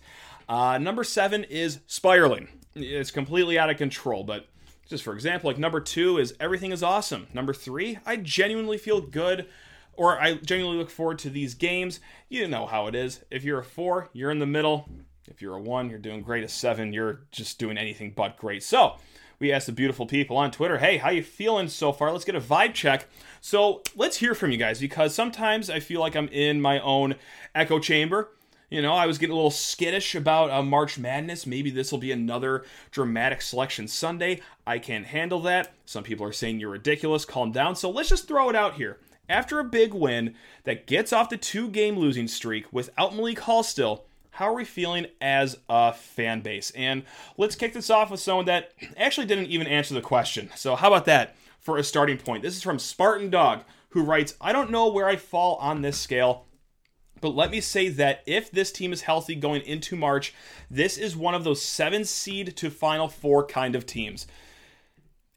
Uh, 0.49 0.79
number 0.79 1.03
seven 1.03 1.43
is 1.45 1.81
spiraling. 1.89 2.49
It's 2.77 3.11
completely 3.11 3.59
out 3.59 3.71
of 3.71 3.77
control, 3.77 4.23
but 4.23 4.47
just 4.89 5.03
for 5.03 5.13
example, 5.15 5.51
like 5.51 5.59
number 5.59 5.81
two 5.81 6.17
is 6.19 6.35
everything 6.39 6.71
is 6.71 6.83
awesome. 6.83 7.27
Number 7.35 7.53
three, 7.53 7.99
I 8.07 8.17
genuinely 8.17 8.79
feel 8.79 9.01
good 9.01 9.49
or 9.95 10.21
I 10.21 10.35
genuinely 10.35 10.79
look 10.79 10.91
forward 10.91 11.19
to 11.21 11.31
these 11.31 11.55
games. 11.55 11.99
You 12.29 12.47
know 12.47 12.67
how 12.67 12.87
it 12.87 12.95
is. 12.95 13.25
If 13.33 13.43
you're 13.43 13.59
a 13.59 13.65
four, 13.65 14.11
you're 14.13 14.31
in 14.31 14.39
the 14.39 14.47
middle. 14.47 14.89
If 15.27 15.43
you're 15.43 15.57
a 15.57 15.61
one, 15.61 15.91
you're 15.91 15.99
doing 15.99 16.23
great. 16.23 16.45
A 16.45 16.49
seven, 16.49 16.93
you're 16.93 17.23
just 17.33 17.59
doing 17.59 17.77
anything 17.77 18.13
but 18.15 18.37
great. 18.37 18.63
So 18.63 18.95
we 19.41 19.53
asked 19.53 19.67
the 19.67 19.73
beautiful 19.73 20.07
people 20.07 20.37
on 20.37 20.51
Twitter, 20.51 20.79
hey, 20.79 20.97
how 20.97 21.11
you 21.11 21.23
feeling 21.23 21.69
so 21.69 21.93
far? 21.93 22.11
Let's 22.13 22.25
get 22.25 22.35
a 22.35 22.41
vibe 22.41 22.75
check. 22.75 23.07
So 23.41 23.83
let's 23.95 24.17
hear 24.17 24.35
from 24.35 24.51
you 24.51 24.57
guys 24.57 24.81
because 24.81 25.15
sometimes 25.15 25.71
I 25.71 25.81
feel 25.81 26.01
like 26.01 26.17
I'm 26.17 26.29
in 26.29 26.61
my 26.61 26.81
own 26.81 27.15
echo 27.55 27.79
chamber. 27.79 28.31
You 28.71 28.83
know, 28.83 28.93
I 28.93 29.07
was 29.07 29.17
getting 29.17 29.33
a 29.33 29.37
little 29.37 29.51
skittish 29.51 30.15
about 30.15 30.51
uh, 30.51 30.63
March 30.63 30.99
Madness. 30.99 31.47
Maybe 31.47 31.71
this 31.71 31.91
will 31.91 31.99
be 31.99 32.13
another 32.13 32.65
dramatic 32.91 33.41
selection 33.41 33.89
Sunday. 33.89 34.43
I 34.67 34.79
can't 34.79 35.07
handle 35.07 35.41
that. 35.43 35.73
Some 35.87 36.05
people 36.05 36.27
are 36.27 36.33
saying 36.33 36.61
you're 36.61 36.71
ridiculous. 36.71 37.25
Calm 37.25 37.53
down. 37.53 37.77
So 37.77 37.89
let's 37.89 38.11
just 38.11 38.29
throw 38.29 38.51
it 38.51 38.57
out 38.57 38.75
here. 38.75 38.99
After 39.29 39.59
a 39.59 39.65
big 39.65 39.95
win 39.95 40.35
that 40.65 40.87
gets 40.87 41.13
off 41.13 41.31
the 41.31 41.37
two 41.37 41.69
game 41.69 41.97
losing 41.97 42.29
streak 42.29 42.71
without 42.73 43.15
Malik 43.15 43.41
Hall 43.41 43.63
still, 43.63 44.05
how 44.39 44.49
are 44.49 44.55
we 44.55 44.65
feeling 44.65 45.07
as 45.21 45.59
a 45.69 45.93
fan 45.93 46.43
base? 46.43 46.71
And 46.77 47.03
let's 47.37 47.57
kick 47.57 47.73
this 47.73 47.91
off 47.91 48.13
with 48.13 48.21
someone 48.21 48.45
that 48.45 48.71
actually 48.97 49.27
didn't 49.27 49.47
even 49.47 49.67
answer 49.67 49.95
the 49.95 50.01
question. 50.01 50.49
So, 50.55 50.77
how 50.77 50.87
about 50.87 51.07
that 51.07 51.35
for 51.59 51.77
a 51.77 51.83
starting 51.83 52.19
point? 52.19 52.45
This 52.45 52.55
is 52.55 52.63
from 52.63 52.79
Spartan 52.79 53.31
Dog, 53.31 53.65
who 53.91 54.05
writes 54.05 54.37
I 54.41 54.53
don't 54.53 54.71
know 54.71 54.93
where 54.93 55.09
I 55.09 55.17
fall 55.17 55.57
on 55.57 55.83
this 55.83 55.99
scale. 55.99 56.45
But 57.21 57.35
let 57.35 57.51
me 57.51 57.61
say 57.61 57.89
that 57.89 58.23
if 58.27 58.49
this 58.53 58.71
team 58.71 58.93
is 58.93 59.03
healthy 59.03 59.35
going 59.35 59.63
into 59.63 59.97
March, 59.97 60.33
this 60.71 60.97
is 60.97 61.17
one 61.17 61.35
of 61.35 61.43
those 61.43 61.61
seven 61.61 62.05
seed 62.05 62.57
to 62.59 62.71
final 62.71 63.09
four 63.09 63.45
kind 63.45 63.75
of 63.75 63.87
teams. 63.87 64.29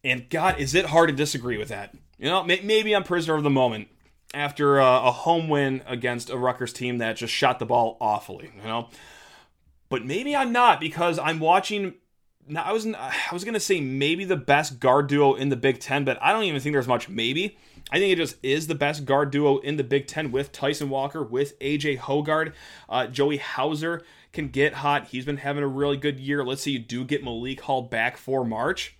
And 0.03 0.29
God, 0.29 0.59
is 0.59 0.75
it 0.75 0.85
hard 0.85 1.09
to 1.09 1.15
disagree 1.15 1.57
with 1.57 1.69
that? 1.69 1.95
You 2.19 2.25
know, 2.25 2.43
maybe 2.43 2.95
I'm 2.95 3.03
prisoner 3.03 3.33
of 3.33 3.41
the 3.41 3.49
moment 3.49 3.87
after 4.33 4.79
a, 4.79 4.85
a 4.85 5.11
home 5.11 5.49
win 5.49 5.81
against 5.87 6.29
a 6.29 6.37
Rutgers 6.37 6.73
team 6.73 6.99
that 6.99 7.17
just 7.17 7.33
shot 7.33 7.59
the 7.59 7.65
ball 7.65 7.97
awfully, 7.99 8.51
you 8.55 8.63
know? 8.63 8.89
But 9.89 10.05
maybe 10.05 10.35
I'm 10.35 10.51
not 10.51 10.79
because 10.79 11.19
I'm 11.19 11.39
watching 11.39 11.95
now 12.47 12.63
I 12.63 12.71
was 12.71 12.85
I 12.87 13.13
was 13.33 13.43
gonna 13.43 13.59
say 13.59 13.81
maybe 13.81 14.25
the 14.25 14.37
best 14.37 14.79
guard 14.79 15.07
duo 15.07 15.33
in 15.35 15.49
the 15.49 15.55
Big 15.55 15.79
Ten, 15.79 16.05
but 16.05 16.17
I 16.21 16.31
don't 16.31 16.43
even 16.43 16.59
think 16.61 16.73
there's 16.73 16.87
much 16.87 17.09
maybe. 17.09 17.57
I 17.91 17.99
think 17.99 18.13
it 18.13 18.15
just 18.15 18.37
is 18.41 18.67
the 18.67 18.75
best 18.75 19.05
guard 19.05 19.31
duo 19.31 19.57
in 19.59 19.75
the 19.75 19.83
Big 19.83 20.07
Ten 20.07 20.31
with 20.31 20.51
Tyson 20.51 20.89
Walker, 20.89 21.23
with 21.23 21.59
AJ 21.59 21.99
Hoggard, 21.99 22.53
Uh, 22.87 23.07
Joey 23.07 23.37
Hauser 23.37 24.03
can 24.31 24.47
get 24.47 24.75
hot. 24.75 25.07
He's 25.07 25.25
been 25.25 25.37
having 25.37 25.63
a 25.63 25.67
really 25.67 25.97
good 25.97 26.19
year. 26.19 26.43
Let's 26.43 26.61
say 26.63 26.71
you 26.71 26.79
do 26.79 27.03
get 27.03 27.23
Malik 27.23 27.61
Hall 27.61 27.81
back 27.81 28.15
for 28.17 28.45
March. 28.45 28.95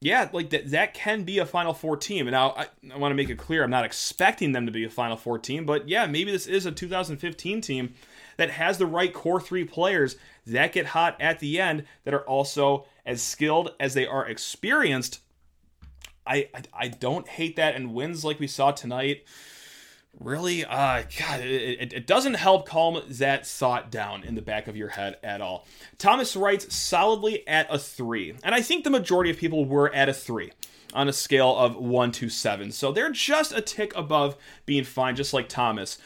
Yeah, 0.00 0.28
like 0.32 0.50
that, 0.50 0.70
that 0.70 0.94
can 0.94 1.24
be 1.24 1.38
a 1.38 1.46
Final 1.46 1.74
Four 1.74 1.96
team. 1.96 2.28
And 2.28 2.32
now 2.32 2.50
I, 2.50 2.66
I 2.92 2.98
want 2.98 3.10
to 3.10 3.16
make 3.16 3.30
it 3.30 3.38
clear 3.38 3.64
I'm 3.64 3.70
not 3.70 3.84
expecting 3.84 4.52
them 4.52 4.66
to 4.66 4.72
be 4.72 4.84
a 4.84 4.90
Final 4.90 5.16
Four 5.16 5.38
team, 5.38 5.66
but 5.66 5.88
yeah, 5.88 6.06
maybe 6.06 6.30
this 6.30 6.46
is 6.46 6.66
a 6.66 6.72
2015 6.72 7.60
team 7.60 7.94
that 8.36 8.50
has 8.50 8.78
the 8.78 8.86
right 8.86 9.12
core 9.12 9.40
three 9.40 9.64
players 9.64 10.16
that 10.46 10.72
get 10.72 10.86
hot 10.86 11.20
at 11.20 11.40
the 11.40 11.60
end 11.60 11.84
that 12.04 12.14
are 12.14 12.22
also 12.22 12.86
as 13.04 13.20
skilled 13.20 13.74
as 13.80 13.94
they 13.94 14.06
are 14.06 14.26
experienced 14.26 15.20
I, 16.28 16.48
I, 16.54 16.62
I 16.74 16.88
don't 16.88 17.26
hate 17.26 17.56
that, 17.56 17.74
and 17.74 17.94
wins 17.94 18.24
like 18.24 18.38
we 18.38 18.46
saw 18.46 18.70
tonight 18.70 19.24
really? 20.20 20.64
Uh 20.64 21.04
god 21.18 21.40
it, 21.40 21.92
it, 21.92 22.06
doesn't 22.06 22.34
help 22.34 22.66
calm 22.66 23.00
that 23.08 23.46
thought 23.46 23.90
down 23.90 24.24
in 24.24 24.34
the 24.34 24.42
back 24.42 24.68
of 24.68 24.76
your 24.76 24.88
head 24.88 25.16
at 25.22 25.40
all. 25.40 25.66
Thomas 25.96 26.34
writes 26.36 26.74
solidly 26.74 27.46
at 27.46 27.72
a 27.72 27.78
three 27.78 28.34
and 28.42 28.54
i 28.54 28.60
think 28.60 28.84
the 28.84 28.90
majority 28.90 29.30
of 29.30 29.38
people 29.38 29.64
were 29.64 29.92
at 29.94 30.08
a 30.08 30.14
three 30.14 30.52
on 30.94 31.08
a 31.08 31.12
scale 31.12 31.54
of 31.56 31.76
one 31.76 32.10
to 32.12 32.28
seven. 32.28 32.72
So 32.72 32.92
they're 32.92 33.12
just 33.12 33.52
a 33.52 33.60
tick 33.60 33.94
above 33.94 34.36
being 34.66 34.84
fine 34.84 35.16
just 35.16 35.32
like 35.32 35.48
thomas 35.48 35.98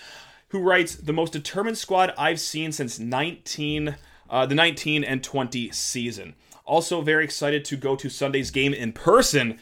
who 0.49 0.61
writes 0.61 0.95
the 0.97 1.13
most 1.13 1.33
determined 1.33 1.79
squad 1.79 2.13
i've 2.19 2.41
seen 2.41 2.73
since 2.73 2.99
19 2.99 3.97
uh, 4.33 4.47
the 4.47 4.55
19 4.55 5.05
and 5.05 5.23
20 5.23 5.71
season. 5.73 6.35
Also 6.65 7.03
very 7.03 7.23
excited 7.23 7.65
to 7.67 7.77
go 7.77 7.95
to 7.95 8.09
sunday's 8.09 8.51
game 8.51 8.73
in 8.73 8.93
person 8.93 9.59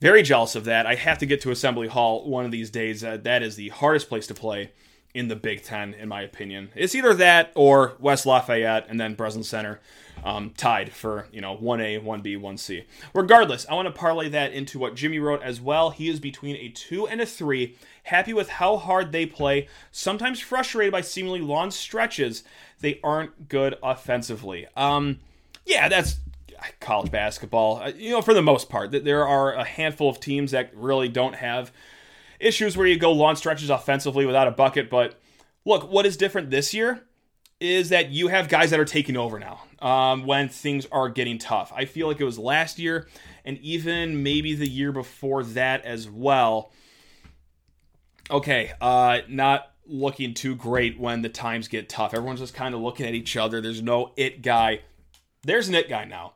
very 0.00 0.22
jealous 0.22 0.54
of 0.54 0.64
that. 0.64 0.86
I 0.86 0.94
have 0.94 1.18
to 1.18 1.26
get 1.26 1.40
to 1.42 1.50
Assembly 1.50 1.88
Hall 1.88 2.28
one 2.28 2.44
of 2.44 2.50
these 2.50 2.70
days. 2.70 3.02
Uh, 3.02 3.16
that 3.18 3.42
is 3.42 3.56
the 3.56 3.68
hardest 3.68 4.08
place 4.08 4.26
to 4.28 4.34
play 4.34 4.70
in 5.14 5.28
the 5.28 5.36
Big 5.36 5.64
Ten, 5.64 5.94
in 5.94 6.08
my 6.08 6.22
opinion. 6.22 6.70
It's 6.74 6.94
either 6.94 7.14
that 7.14 7.50
or 7.54 7.94
West 7.98 8.26
Lafayette 8.26 8.86
and 8.88 9.00
then 9.00 9.14
Breslin 9.14 9.42
Center 9.42 9.80
um, 10.24 10.50
tied 10.56 10.92
for, 10.92 11.26
you 11.32 11.40
know, 11.40 11.56
1A, 11.56 12.02
1B, 12.04 12.40
1C. 12.40 12.84
Regardless, 13.14 13.66
I 13.68 13.74
want 13.74 13.86
to 13.86 13.92
parlay 13.92 14.28
that 14.28 14.52
into 14.52 14.78
what 14.78 14.94
Jimmy 14.94 15.18
wrote 15.18 15.42
as 15.42 15.60
well. 15.60 15.90
He 15.90 16.08
is 16.08 16.20
between 16.20 16.56
a 16.56 16.68
2 16.68 17.08
and 17.08 17.20
a 17.20 17.26
3, 17.26 17.76
happy 18.04 18.32
with 18.32 18.48
how 18.48 18.76
hard 18.76 19.12
they 19.12 19.26
play, 19.26 19.68
sometimes 19.90 20.40
frustrated 20.40 20.92
by 20.92 21.00
seemingly 21.00 21.40
long 21.40 21.70
stretches. 21.70 22.44
They 22.80 23.00
aren't 23.02 23.48
good 23.48 23.76
offensively. 23.82 24.66
Um, 24.76 25.20
yeah, 25.64 25.88
that's 25.88 26.16
college 26.80 27.10
basketball. 27.10 27.80
Uh, 27.82 27.92
you 27.96 28.10
know, 28.10 28.22
for 28.22 28.34
the 28.34 28.42
most 28.42 28.68
part, 28.68 28.90
there 28.90 29.26
are 29.26 29.54
a 29.54 29.64
handful 29.64 30.08
of 30.08 30.20
teams 30.20 30.50
that 30.50 30.74
really 30.74 31.08
don't 31.08 31.34
have 31.34 31.72
issues 32.40 32.76
where 32.76 32.86
you 32.86 32.98
go 32.98 33.12
long 33.12 33.36
stretches 33.36 33.70
offensively 33.70 34.26
without 34.26 34.48
a 34.48 34.52
bucket. 34.52 34.90
But 34.90 35.20
look, 35.64 35.90
what 35.90 36.06
is 36.06 36.16
different 36.16 36.50
this 36.50 36.72
year 36.72 37.04
is 37.60 37.88
that 37.88 38.10
you 38.10 38.28
have 38.28 38.48
guys 38.48 38.70
that 38.70 38.78
are 38.78 38.84
taking 38.84 39.16
over 39.16 39.38
now 39.38 39.62
um, 39.80 40.26
when 40.26 40.48
things 40.48 40.86
are 40.92 41.08
getting 41.08 41.38
tough. 41.38 41.72
I 41.74 41.84
feel 41.84 42.06
like 42.06 42.20
it 42.20 42.24
was 42.24 42.38
last 42.38 42.78
year 42.78 43.08
and 43.44 43.58
even 43.58 44.22
maybe 44.22 44.54
the 44.54 44.68
year 44.68 44.92
before 44.92 45.42
that 45.42 45.84
as 45.84 46.08
well. 46.08 46.72
Okay, 48.30 48.72
uh, 48.80 49.20
not 49.28 49.72
looking 49.86 50.34
too 50.34 50.54
great 50.54 51.00
when 51.00 51.22
the 51.22 51.28
times 51.28 51.66
get 51.66 51.88
tough. 51.88 52.14
Everyone's 52.14 52.40
just 52.40 52.54
kind 52.54 52.74
of 52.74 52.80
looking 52.80 53.06
at 53.06 53.14
each 53.14 53.36
other. 53.36 53.60
There's 53.60 53.82
no 53.82 54.12
it 54.16 54.42
guy. 54.42 54.80
There's 55.42 55.68
an 55.68 55.74
it 55.74 55.88
guy 55.88 56.04
now 56.04 56.34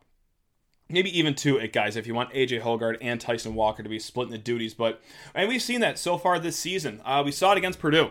maybe 0.93 1.17
even 1.19 1.35
two 1.35 1.57
it 1.57 1.73
guys 1.73 1.97
if 1.97 2.07
you 2.07 2.15
want 2.15 2.33
AJ 2.33 2.63
Hoggard 2.63 2.99
and 3.01 3.21
Tyson 3.21 3.55
Walker 3.55 3.83
to 3.83 3.89
be 3.89 3.99
splitting 3.99 4.33
the 4.33 4.39
duties. 4.39 4.75
But 4.75 5.01
and 5.35 5.49
we've 5.49 5.63
seen 5.63 5.81
that 5.81 5.99
so 5.99 6.19
far 6.19 6.39
this 6.39 6.59
season. 6.59 7.01
Uh, 7.05 7.23
we 7.25 7.33
saw 7.33 7.53
it 7.53 7.59
against 7.59 7.79
Purdue. 7.79 8.11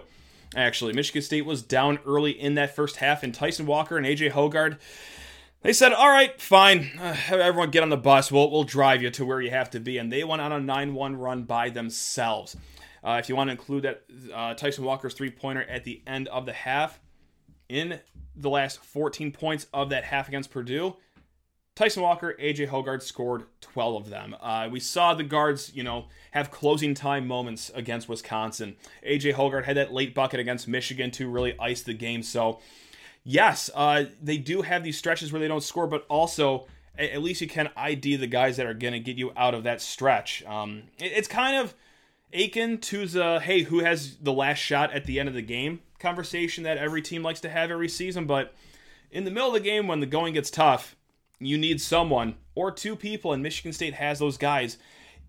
Actually, 0.55 0.93
Michigan 0.93 1.21
State 1.21 1.45
was 1.45 1.61
down 1.61 1.99
early 2.05 2.31
in 2.31 2.55
that 2.55 2.75
first 2.75 2.97
half, 2.97 3.23
and 3.23 3.33
Tyson 3.33 3.65
Walker 3.65 3.97
and 3.97 4.05
AJ 4.05 4.31
Hoggard. 4.31 4.79
They 5.61 5.73
said, 5.73 5.93
"All 5.93 6.09
right, 6.09 6.39
fine. 6.41 6.91
Uh, 6.99 7.15
everyone 7.29 7.69
get 7.69 7.83
on 7.83 7.89
the 7.89 7.97
bus. 7.97 8.31
We'll 8.31 8.51
we'll 8.51 8.63
drive 8.63 9.01
you 9.01 9.09
to 9.11 9.25
where 9.25 9.41
you 9.41 9.51
have 9.51 9.69
to 9.71 9.79
be." 9.79 9.97
And 9.97 10.11
they 10.11 10.23
went 10.23 10.41
on 10.41 10.51
a 10.51 10.59
9-1 10.59 11.17
run 11.17 11.43
by 11.43 11.69
themselves. 11.69 12.57
Uh, 13.03 13.17
if 13.19 13.29
you 13.29 13.35
want 13.35 13.47
to 13.47 13.51
include 13.51 13.83
that 13.83 14.03
uh, 14.33 14.53
Tyson 14.55 14.83
Walker's 14.83 15.13
three 15.13 15.31
pointer 15.31 15.63
at 15.63 15.83
the 15.83 16.01
end 16.05 16.27
of 16.27 16.45
the 16.45 16.53
half, 16.53 16.99
in 17.69 17.99
the 18.35 18.49
last 18.49 18.83
14 18.83 19.31
points 19.31 19.67
of 19.73 19.89
that 19.89 20.03
half 20.03 20.27
against 20.27 20.51
Purdue, 20.51 20.97
Tyson 21.75 22.03
Walker, 22.03 22.35
AJ 22.39 22.67
Hoggard 22.67 23.01
scored 23.01 23.45
12 23.61 24.03
of 24.03 24.09
them. 24.09 24.35
Uh, 24.41 24.67
we 24.69 24.79
saw 24.79 25.13
the 25.13 25.23
guards, 25.23 25.73
you 25.73 25.83
know, 25.83 26.05
have 26.31 26.51
closing 26.51 26.93
time 26.93 27.25
moments 27.25 27.71
against 27.73 28.09
Wisconsin. 28.09 28.75
AJ 29.07 29.35
Hoggard 29.35 29.63
had 29.63 29.77
that 29.77 29.93
late 29.93 30.13
bucket 30.13 30.39
against 30.39 30.67
Michigan 30.67 31.11
to 31.11 31.29
really 31.29 31.57
ice 31.59 31.81
the 31.81 31.93
game. 31.93 32.23
So, 32.23 32.59
yes, 33.23 33.69
uh, 33.73 34.05
they 34.21 34.37
do 34.37 34.63
have 34.63 34.83
these 34.83 34.97
stretches 34.97 35.31
where 35.31 35.39
they 35.39 35.47
don't 35.47 35.63
score, 35.63 35.87
but 35.87 36.05
also 36.09 36.67
at 36.97 37.21
least 37.21 37.41
you 37.41 37.47
can 37.47 37.69
ID 37.75 38.17
the 38.17 38.27
guys 38.27 38.57
that 38.57 38.65
are 38.65 38.73
going 38.73 38.93
to 38.93 38.99
get 38.99 39.17
you 39.17 39.31
out 39.37 39.53
of 39.53 39.63
that 39.63 39.81
stretch. 39.81 40.43
Um, 40.45 40.83
it's 40.99 41.27
kind 41.27 41.55
of 41.55 41.73
akin 42.33 42.79
to 42.79 43.05
the 43.05 43.39
hey, 43.39 43.63
who 43.63 43.79
has 43.79 44.17
the 44.17 44.33
last 44.33 44.57
shot 44.57 44.93
at 44.93 45.05
the 45.05 45.19
end 45.19 45.29
of 45.29 45.35
the 45.35 45.41
game 45.41 45.79
conversation 45.99 46.63
that 46.63 46.77
every 46.77 47.01
team 47.01 47.23
likes 47.23 47.39
to 47.41 47.49
have 47.49 47.71
every 47.71 47.87
season. 47.87 48.25
But 48.25 48.53
in 49.11 49.23
the 49.23 49.31
middle 49.31 49.49
of 49.49 49.53
the 49.53 49.59
game, 49.59 49.87
when 49.87 49.99
the 49.99 50.05
going 50.05 50.33
gets 50.33 50.49
tough, 50.49 50.95
you 51.41 51.57
need 51.57 51.81
someone 51.81 52.35
or 52.55 52.71
two 52.71 52.95
people, 52.95 53.33
and 53.33 53.43
Michigan 53.43 53.73
State 53.73 53.95
has 53.95 54.19
those 54.19 54.37
guys 54.37 54.77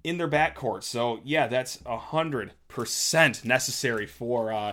in 0.05 0.19
their 0.19 0.29
backcourt. 0.29 0.83
So 0.83 1.21
yeah, 1.25 1.47
that's 1.47 1.79
hundred 1.87 2.53
percent 2.69 3.45
necessary 3.45 4.07
for 4.07 4.53
uh, 4.53 4.73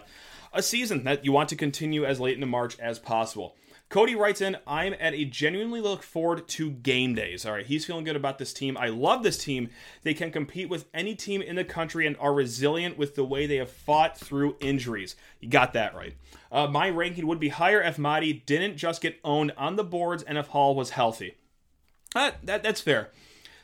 a 0.53 0.62
season 0.63 1.03
that 1.03 1.25
you 1.25 1.31
want 1.31 1.50
to 1.50 1.55
continue 1.55 2.05
as 2.05 2.19
late 2.19 2.36
into 2.36 2.48
March 2.48 2.77
as 2.79 3.00
possible. 3.00 3.55
Cody 3.89 4.13
writes 4.13 4.39
in, 4.39 4.55
I'm 4.67 4.93
at 5.00 5.15
a 5.15 5.25
genuinely 5.25 5.81
look 5.81 6.03
forward 6.03 6.48
to 6.50 6.69
game 6.69 7.15
days. 7.15 7.43
All 7.43 7.53
right, 7.53 7.65
he's 7.65 7.86
feeling 7.86 8.03
good 8.03 8.15
about 8.15 8.38
this 8.38 8.53
team. 8.53 8.77
I 8.77 8.89
love 8.89 9.24
this 9.24 9.43
team. 9.43 9.69
They 10.03 10.13
can 10.13 10.31
compete 10.31 10.69
with 10.69 10.86
any 10.93 11.15
team 11.15 11.41
in 11.41 11.55
the 11.55 11.63
country 11.63 12.05
and 12.05 12.15
are 12.17 12.31
resilient 12.31 13.00
with 13.00 13.15
the 13.15 13.24
way 13.24 13.48
they 13.48 13.55
have 13.55 13.72
fought 13.72 14.15
through 14.15 14.58
injuries. 14.60 15.15
You 15.39 15.50
got 15.50 15.74
that 15.74 15.96
right. 15.96 16.13
Uh, 16.51 16.67
my 16.67 16.88
ranking 16.91 17.25
would 17.25 17.39
be 17.39 17.50
higher 17.50 17.81
if 17.81 17.98
Mady 17.98 18.46
didn't 18.46 18.77
just 18.77 19.01
get 19.01 19.19
owned 19.24 19.53
on 19.58 19.75
the 19.75 19.84
boards 19.84 20.22
and 20.22 20.38
if 20.38 20.48
Hall 20.48 20.75
was 20.75 20.91
healthy. 20.91 21.36
Uh, 22.15 22.31
that 22.43 22.62
that's 22.62 22.81
fair. 22.81 23.10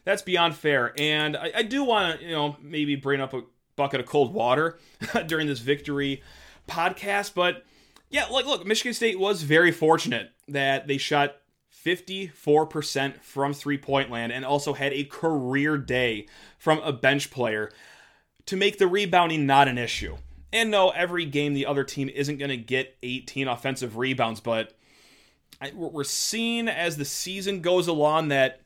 That's 0.05 0.23
beyond 0.23 0.55
fair. 0.55 0.93
And 0.97 1.37
I, 1.37 1.51
I 1.57 1.63
do 1.63 1.83
want 1.83 2.19
to, 2.19 2.25
you 2.25 2.31
know, 2.31 2.57
maybe 2.61 2.95
bring 2.95 3.21
up 3.21 3.33
a 3.33 3.43
bucket 3.75 3.99
of 3.99 4.07
cold 4.07 4.33
water 4.33 4.79
during 5.27 5.45
this 5.45 5.59
victory 5.59 6.23
podcast, 6.67 7.33
but 7.35 7.63
yeah, 8.15 8.27
like 8.27 8.45
look, 8.45 8.65
Michigan 8.65 8.93
State 8.93 9.19
was 9.19 9.43
very 9.43 9.73
fortunate 9.73 10.31
that 10.47 10.87
they 10.87 10.97
shot 10.97 11.35
54% 11.85 13.21
from 13.21 13.53
three 13.53 13.77
point 13.77 14.09
land 14.09 14.31
and 14.31 14.45
also 14.45 14.71
had 14.71 14.93
a 14.93 15.03
career 15.03 15.77
day 15.77 16.25
from 16.57 16.79
a 16.79 16.93
bench 16.93 17.29
player 17.29 17.69
to 18.45 18.55
make 18.55 18.77
the 18.77 18.87
rebounding 18.87 19.45
not 19.45 19.67
an 19.67 19.77
issue. 19.77 20.15
And 20.53 20.71
no, 20.71 20.91
every 20.91 21.25
game 21.25 21.53
the 21.53 21.65
other 21.65 21.83
team 21.83 22.07
isn't 22.07 22.37
going 22.37 22.51
to 22.51 22.57
get 22.57 22.95
18 23.03 23.49
offensive 23.49 23.97
rebounds, 23.97 24.39
but 24.39 24.77
we're 25.73 26.05
seeing 26.05 26.69
as 26.69 26.95
the 26.95 27.03
season 27.03 27.59
goes 27.59 27.89
along 27.89 28.29
that 28.29 28.61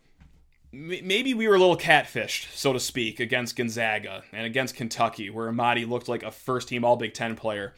maybe 0.71 1.33
we 1.33 1.47
were 1.47 1.55
a 1.55 1.59
little 1.59 1.75
catfished, 1.75 2.55
so 2.55 2.71
to 2.71 2.79
speak, 2.79 3.19
against 3.19 3.55
Gonzaga 3.55 4.21
and 4.31 4.45
against 4.45 4.75
Kentucky, 4.75 5.31
where 5.31 5.49
Amadi 5.49 5.85
looked 5.85 6.07
like 6.07 6.21
a 6.21 6.29
first 6.29 6.67
team 6.67 6.85
All 6.85 6.97
Big 6.97 7.15
Ten 7.15 7.35
player 7.35 7.73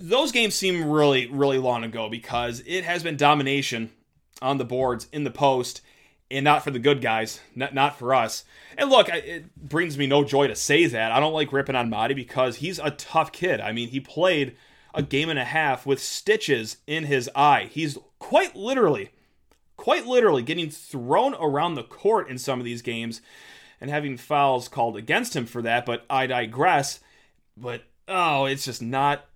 those 0.00 0.32
games 0.32 0.54
seem 0.54 0.88
really, 0.90 1.26
really 1.26 1.58
long 1.58 1.84
ago 1.84 2.08
because 2.08 2.62
it 2.66 2.84
has 2.84 3.02
been 3.02 3.16
domination 3.16 3.90
on 4.42 4.58
the 4.58 4.64
boards 4.64 5.08
in 5.12 5.24
the 5.24 5.30
post 5.30 5.80
and 6.30 6.44
not 6.44 6.64
for 6.64 6.70
the 6.70 6.78
good 6.78 7.00
guys, 7.00 7.40
not, 7.54 7.72
not 7.72 7.98
for 7.98 8.14
us. 8.14 8.44
And 8.76 8.90
look, 8.90 9.08
it 9.08 9.54
brings 9.56 9.96
me 9.96 10.06
no 10.06 10.24
joy 10.24 10.48
to 10.48 10.56
say 10.56 10.86
that. 10.86 11.12
I 11.12 11.20
don't 11.20 11.32
like 11.32 11.52
ripping 11.52 11.76
on 11.76 11.90
Mady 11.90 12.14
because 12.14 12.56
he's 12.56 12.78
a 12.78 12.90
tough 12.90 13.32
kid. 13.32 13.60
I 13.60 13.72
mean, 13.72 13.88
he 13.88 14.00
played 14.00 14.56
a 14.94 15.02
game 15.02 15.28
and 15.28 15.38
a 15.38 15.44
half 15.44 15.86
with 15.86 16.02
stitches 16.02 16.78
in 16.86 17.04
his 17.04 17.30
eye. 17.34 17.68
He's 17.70 17.96
quite 18.18 18.56
literally, 18.56 19.10
quite 19.76 20.06
literally 20.06 20.42
getting 20.42 20.70
thrown 20.70 21.34
around 21.34 21.74
the 21.74 21.84
court 21.84 22.28
in 22.28 22.38
some 22.38 22.58
of 22.58 22.64
these 22.64 22.82
games 22.82 23.20
and 23.80 23.90
having 23.90 24.16
fouls 24.16 24.68
called 24.68 24.96
against 24.96 25.36
him 25.36 25.46
for 25.46 25.62
that, 25.62 25.86
but 25.86 26.04
I 26.10 26.26
digress. 26.26 26.98
But 27.56 27.82
oh, 28.08 28.46
it's 28.46 28.64
just 28.64 28.82
not 28.82 29.26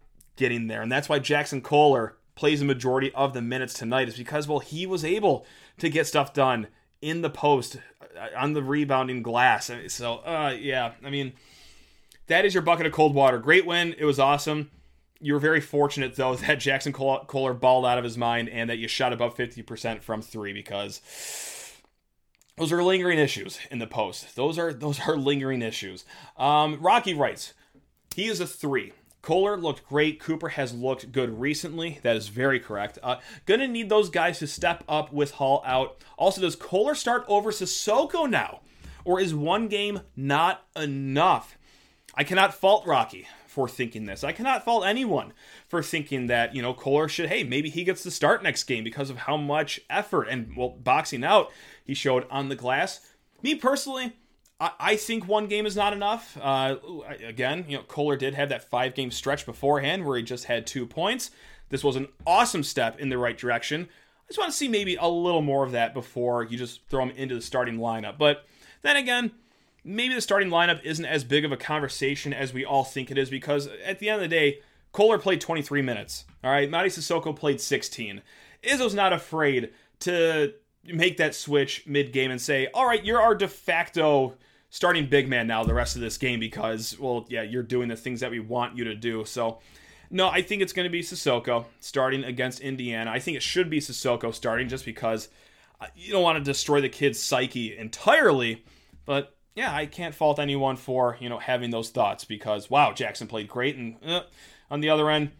getting 0.40 0.66
there. 0.68 0.81
And 0.81 0.90
that's 0.90 1.09
why 1.09 1.20
Jaxon 1.20 1.62
Kohler 1.62 2.16
plays 2.35 2.62
a 2.62 2.64
majority 2.64 3.12
of 3.14 3.35
the 3.35 3.42
minutes 3.42 3.74
tonight, 3.74 4.09
is 4.09 4.16
because, 4.16 4.48
well, 4.48 4.61
he 4.61 4.87
was 4.87 5.05
able 5.05 5.46
to 5.79 5.90
get 5.90 6.07
stuff 6.07 6.33
done 6.33 6.66
in 7.03 7.20
the 7.20 7.29
post 7.29 7.76
uh, 8.18 8.29
on 8.37 8.55
the 8.55 8.62
rebounding 8.62 9.22
glass. 9.22 9.70
So, 9.88 10.14
uh, 10.14 10.57
yeah, 10.59 10.92
I 11.05 11.11
mean, 11.11 11.35
that 12.26 12.46
is 12.46 12.55
your 12.55 12.62
bucket 12.62 12.87
of 12.87 12.92
cold 12.92 13.14
water. 13.14 13.38
Great 13.38 13.66
win. 13.66 13.94
It 13.98 14.07
was 14.07 14.18
awesome. 14.18 14.70
You 15.20 15.35
were 15.35 15.38
very 15.38 15.61
fortunate, 15.61 16.16
though, 16.16 16.35
that 16.37 16.59
Jaxon 16.59 16.94
Kohler 16.94 17.53
balled 17.53 17.85
out 17.85 17.98
of 17.98 18.05
his 18.05 18.16
mind 18.16 18.48
and 18.48 18.70
that 18.70 18.79
you 18.79 18.88
shot 18.88 19.12
above 19.12 19.37
50% 19.37 20.00
from 20.00 20.22
three 20.22 20.55
because 20.55 21.03
those 22.57 22.72
are 22.72 22.83
lingering 22.83 23.18
issues 23.18 23.59
in 23.70 23.79
the 23.79 23.87
post. 23.87 24.35
Those 24.37 24.59
are 24.59 24.72
those 24.72 25.00
are 25.07 25.16
lingering 25.18 25.61
issues. 25.61 26.07
Um, 26.38 26.79
Rocky 26.81 27.12
writes, 27.12 27.53
he 28.14 28.26
is 28.26 28.40
a 28.40 28.46
three. 28.46 28.92
Kohler 29.22 29.56
looked 29.56 29.87
great. 29.87 30.18
Cooper 30.20 30.50
has 30.50 30.72
looked 30.74 31.12
good 31.12 31.40
recently. 31.40 31.98
That 32.02 32.16
is 32.16 32.28
very 32.28 32.59
correct. 32.59 32.98
Uh, 33.02 33.16
gonna 33.46 33.68
need 33.68 33.88
those 33.88 34.09
guys 34.09 34.38
to 34.38 34.46
step 34.46 34.83
up 34.88 35.12
with 35.12 35.33
Hall 35.33 35.62
out. 35.66 36.02
Also, 36.16 36.40
does 36.40 36.56
Kohler 36.56 36.94
start 36.94 37.24
over 37.28 37.50
Sissoko 37.50 38.28
now? 38.28 38.61
Or 39.04 39.20
is 39.20 39.35
one 39.35 39.68
game 39.68 40.00
not 40.16 40.64
enough? 40.76 41.56
I 42.14 42.24
cannot 42.24 42.54
fault 42.54 42.87
Rocky 42.87 43.26
for 43.46 43.68
thinking 43.68 44.04
this. 44.04 44.22
I 44.22 44.33
cannot 44.33 44.64
fault 44.64 44.85
anyone 44.85 45.33
for 45.68 45.83
thinking 45.83 46.26
that, 46.26 46.54
you 46.54 46.62
know, 46.62 46.74
Kohler 46.74 47.09
should, 47.09 47.28
hey, 47.28 47.42
maybe 47.42 47.68
he 47.68 47.85
gets 47.85 48.02
to 48.04 48.11
start 48.11 48.42
next 48.42 48.64
game 48.64 48.85
because 48.85 49.11
of 49.11 49.18
how 49.18 49.37
much 49.37 49.80
effort 49.90 50.24
and, 50.24 50.56
well, 50.56 50.70
boxing 50.70 51.24
out 51.24 51.50
he 51.85 51.94
showed 51.94 52.26
on 52.30 52.48
the 52.48 52.56
glass. 52.56 53.00
Me 53.42 53.54
personally, 53.54 54.16
I, 54.61 54.96
think 54.96 55.27
one 55.27 55.46
game 55.46 55.64
is 55.64 55.75
not 55.75 55.94
enough. 55.94 56.37
Uh, 56.40 56.77
again, 57.27 57.64
you 57.66 57.79
know, 57.79 57.83
Kohler 57.83 58.16
did 58.16 58.35
have 58.35 58.51
that 58.51 58.68
five 58.68 58.94
game 58.94 59.11
stretch 59.11 59.46
beforehand 59.46 60.05
where 60.05 60.18
he 60.18 60.23
just 60.23 60.44
had 60.44 60.66
two 60.66 60.87
points. 60.87 61.31
This 61.70 61.83
was 61.83 61.96
an 61.96 62.09
awesome 62.27 62.62
step 62.62 63.01
in 63.01 63.09
the 63.09 63.16
right 63.16 63.38
direction. 63.38 63.88
I 63.88 64.29
just 64.29 64.38
want 64.38 64.51
to 64.51 64.57
see 64.57 64.68
maybe 64.68 64.96
a 64.96 65.09
little 65.09 65.40
more 65.40 65.64
of 65.64 65.73
that 65.73 65.94
before 65.94 66.44
you 66.44 66.59
just 66.59 66.87
throw 66.88 67.05
him 67.05 67.11
into 67.16 67.35
the 67.35 67.40
starting 67.40 67.79
lineup. 67.79 68.18
But 68.18 68.44
then 68.83 68.96
again, 68.96 69.31
maybe 69.83 70.14
the 70.14 70.20
starting 70.20 70.51
lineup 70.51 70.83
isn't 70.85 71.07
as 71.07 71.25
big 71.25 71.46
of 71.46 71.53
a 71.53 71.57
conversation 71.57 72.35
as 72.35 72.53
we 72.53 72.64
all 72.64 72.85
think 72.85 73.11
it 73.11 73.16
is 73.16 73.31
because 73.31 73.68
at 73.85 73.99
the 73.99 74.11
end 74.11 74.16
of 74.16 74.29
the 74.29 74.37
day, 74.37 74.61
Kohler 74.92 75.18
played 75.18 75.40
23 75.40 75.81
minutes. 75.81 76.27
All 76.44 76.51
right, 76.51 76.70
Mady 76.70 76.87
Sissoko 76.87 77.35
played 77.35 77.61
16. 77.62 78.20
Izzo's 78.62 78.94
not 78.94 79.12
afraid 79.14 79.70
to 80.01 80.53
make 80.85 81.16
that 81.16 81.35
switch 81.35 81.87
mid 81.87 82.12
game 82.12 82.31
and 82.31 82.40
say, 82.40 82.68
all 82.75 82.87
right, 82.87 83.05
you're 83.05 83.20
our 83.20 83.35
de 83.35 83.49
facto 83.49 84.37
starting 84.70 85.06
big 85.06 85.28
man 85.28 85.46
now 85.46 85.64
the 85.64 85.74
rest 85.74 85.96
of 85.96 86.00
this 86.00 86.16
game 86.16 86.40
because, 86.40 86.98
well, 86.98 87.26
yeah, 87.28 87.42
you're 87.42 87.62
doing 87.62 87.88
the 87.88 87.96
things 87.96 88.20
that 88.20 88.30
we 88.30 88.40
want 88.40 88.76
you 88.76 88.85
to 88.85 88.94
do. 88.94 89.24
So, 89.24 89.59
no, 90.11 90.28
I 90.28 90.42
think 90.42 90.62
it's 90.62 90.72
going 90.72 90.85
to 90.85 90.90
be 90.90 91.02
Sissoko 91.02 91.66
starting 91.80 92.24
against 92.24 92.61
Indiana. 92.61 93.11
I 93.11 93.18
think 93.18 93.37
it 93.37 93.42
should 93.42 93.68
be 93.68 93.80
Sissoko 93.80 94.33
starting 94.33 94.68
just 94.68 94.85
because 94.85 95.28
uh, 95.80 95.87
you 95.94 96.12
don't 96.12 96.22
want 96.22 96.38
to 96.38 96.44
destroy 96.44 96.80
the 96.80 96.88
kid's 96.88 97.20
psyche 97.20 97.76
entirely. 97.76 98.64
But 99.04 99.37
yeah, 99.54 99.74
I 99.74 99.87
can't 99.87 100.14
fault 100.14 100.38
anyone 100.38 100.76
for 100.76 101.16
you 101.20 101.28
know 101.28 101.38
having 101.38 101.70
those 101.70 101.90
thoughts 101.90 102.24
because 102.24 102.70
wow, 102.70 102.92
Jaxon 102.92 103.28
played 103.28 103.48
great, 103.48 103.76
and 103.76 103.96
uh, 104.04 104.22
on 104.70 104.80
the 104.80 104.90
other 104.90 105.11
end, 105.11 105.33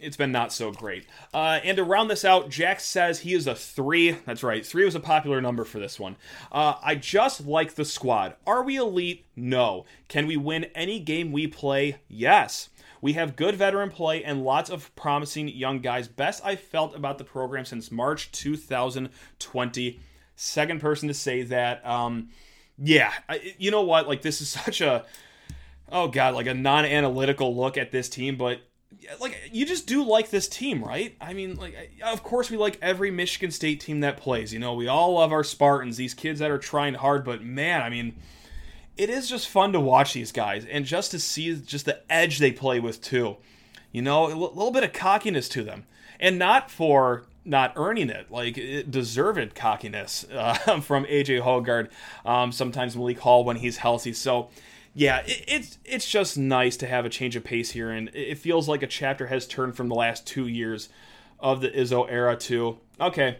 it's 0.00 0.16
been 0.16 0.32
not 0.32 0.52
so 0.52 0.72
great. 0.72 1.06
Uh, 1.32 1.60
and 1.62 1.76
to 1.76 1.84
round 1.84 2.10
this 2.10 2.24
out, 2.24 2.50
Jack 2.50 2.80
says 2.80 3.20
he 3.20 3.34
is 3.34 3.46
a 3.46 3.54
three. 3.54 4.12
That's 4.26 4.42
right, 4.42 4.64
three 4.64 4.84
was 4.84 4.94
a 4.94 5.00
popular 5.00 5.40
number 5.40 5.64
for 5.64 5.78
this 5.78 5.98
one. 5.98 6.16
Uh, 6.50 6.74
I 6.82 6.94
just 6.94 7.46
like 7.46 7.74
the 7.74 7.84
squad. 7.84 8.34
Are 8.46 8.62
we 8.62 8.76
elite? 8.76 9.26
No. 9.36 9.84
Can 10.08 10.26
we 10.26 10.36
win 10.36 10.64
any 10.74 11.00
game 11.00 11.32
we 11.32 11.46
play? 11.46 12.00
Yes. 12.08 12.68
We 13.02 13.14
have 13.14 13.36
good 13.36 13.56
veteran 13.56 13.90
play 13.90 14.22
and 14.22 14.44
lots 14.44 14.68
of 14.68 14.94
promising 14.94 15.48
young 15.48 15.80
guys. 15.80 16.06
Best 16.08 16.44
I 16.44 16.56
felt 16.56 16.94
about 16.94 17.18
the 17.18 17.24
program 17.24 17.64
since 17.64 17.90
March 17.90 18.30
2020. 18.32 20.00
Second 20.36 20.80
person 20.80 21.08
to 21.08 21.14
say 21.14 21.42
that. 21.44 21.86
Um, 21.86 22.28
yeah, 22.76 23.12
I, 23.28 23.54
you 23.58 23.70
know 23.70 23.82
what? 23.82 24.06
Like, 24.06 24.22
this 24.22 24.40
is 24.40 24.48
such 24.48 24.80
a 24.80 25.04
oh 25.92 26.08
god 26.08 26.34
like 26.34 26.46
a 26.46 26.54
non-analytical 26.54 27.56
look 27.56 27.76
at 27.76 27.90
this 27.90 28.08
team 28.08 28.36
but 28.36 28.60
like 29.20 29.50
you 29.52 29.64
just 29.64 29.86
do 29.86 30.04
like 30.04 30.30
this 30.30 30.48
team, 30.48 30.82
right? 30.84 31.16
I 31.20 31.32
mean, 31.32 31.56
like 31.56 31.92
of 32.04 32.22
course 32.22 32.50
we 32.50 32.56
like 32.56 32.78
every 32.82 33.10
Michigan 33.10 33.50
State 33.50 33.80
team 33.80 34.00
that 34.00 34.16
plays. 34.16 34.52
You 34.52 34.58
know, 34.58 34.74
we 34.74 34.88
all 34.88 35.14
love 35.14 35.32
our 35.32 35.44
Spartans, 35.44 35.96
these 35.96 36.14
kids 36.14 36.40
that 36.40 36.50
are 36.50 36.58
trying 36.58 36.94
hard, 36.94 37.24
but 37.24 37.42
man, 37.42 37.82
I 37.82 37.88
mean, 37.88 38.14
it 38.96 39.08
is 39.08 39.28
just 39.28 39.48
fun 39.48 39.72
to 39.72 39.80
watch 39.80 40.12
these 40.12 40.32
guys 40.32 40.64
and 40.64 40.84
just 40.84 41.10
to 41.12 41.18
see 41.18 41.54
just 41.56 41.86
the 41.86 42.00
edge 42.12 42.38
they 42.38 42.52
play 42.52 42.80
with 42.80 43.00
too. 43.00 43.36
You 43.92 44.02
know, 44.02 44.26
a 44.26 44.34
little 44.34 44.70
bit 44.70 44.84
of 44.84 44.92
cockiness 44.92 45.48
to 45.50 45.62
them. 45.64 45.84
And 46.20 46.38
not 46.38 46.70
for 46.70 47.24
not 47.44 47.72
earning 47.76 48.10
it, 48.10 48.30
like 48.30 48.58
it 48.58 48.90
deserved 48.90 49.54
cockiness 49.54 50.26
uh, 50.32 50.80
from 50.80 51.04
AJ 51.06 51.42
Hoggard, 51.42 51.88
um, 52.24 52.52
sometimes 52.52 52.94
Malik 52.94 53.20
Hall 53.20 53.44
when 53.44 53.56
he's 53.56 53.78
healthy. 53.78 54.12
So, 54.12 54.50
yeah, 54.94 55.18
it, 55.26 55.44
it's 55.46 55.78
it's 55.84 56.08
just 56.08 56.36
nice 56.36 56.76
to 56.78 56.86
have 56.86 57.04
a 57.04 57.08
change 57.08 57.36
of 57.36 57.44
pace 57.44 57.70
here, 57.70 57.90
and 57.90 58.10
it 58.14 58.38
feels 58.38 58.68
like 58.68 58.82
a 58.82 58.86
chapter 58.86 59.28
has 59.28 59.46
turned 59.46 59.76
from 59.76 59.88
the 59.88 59.94
last 59.94 60.26
two 60.26 60.46
years 60.46 60.88
of 61.38 61.60
the 61.60 61.70
Izzo 61.70 62.06
era 62.10 62.36
to 62.36 62.78
okay, 63.00 63.38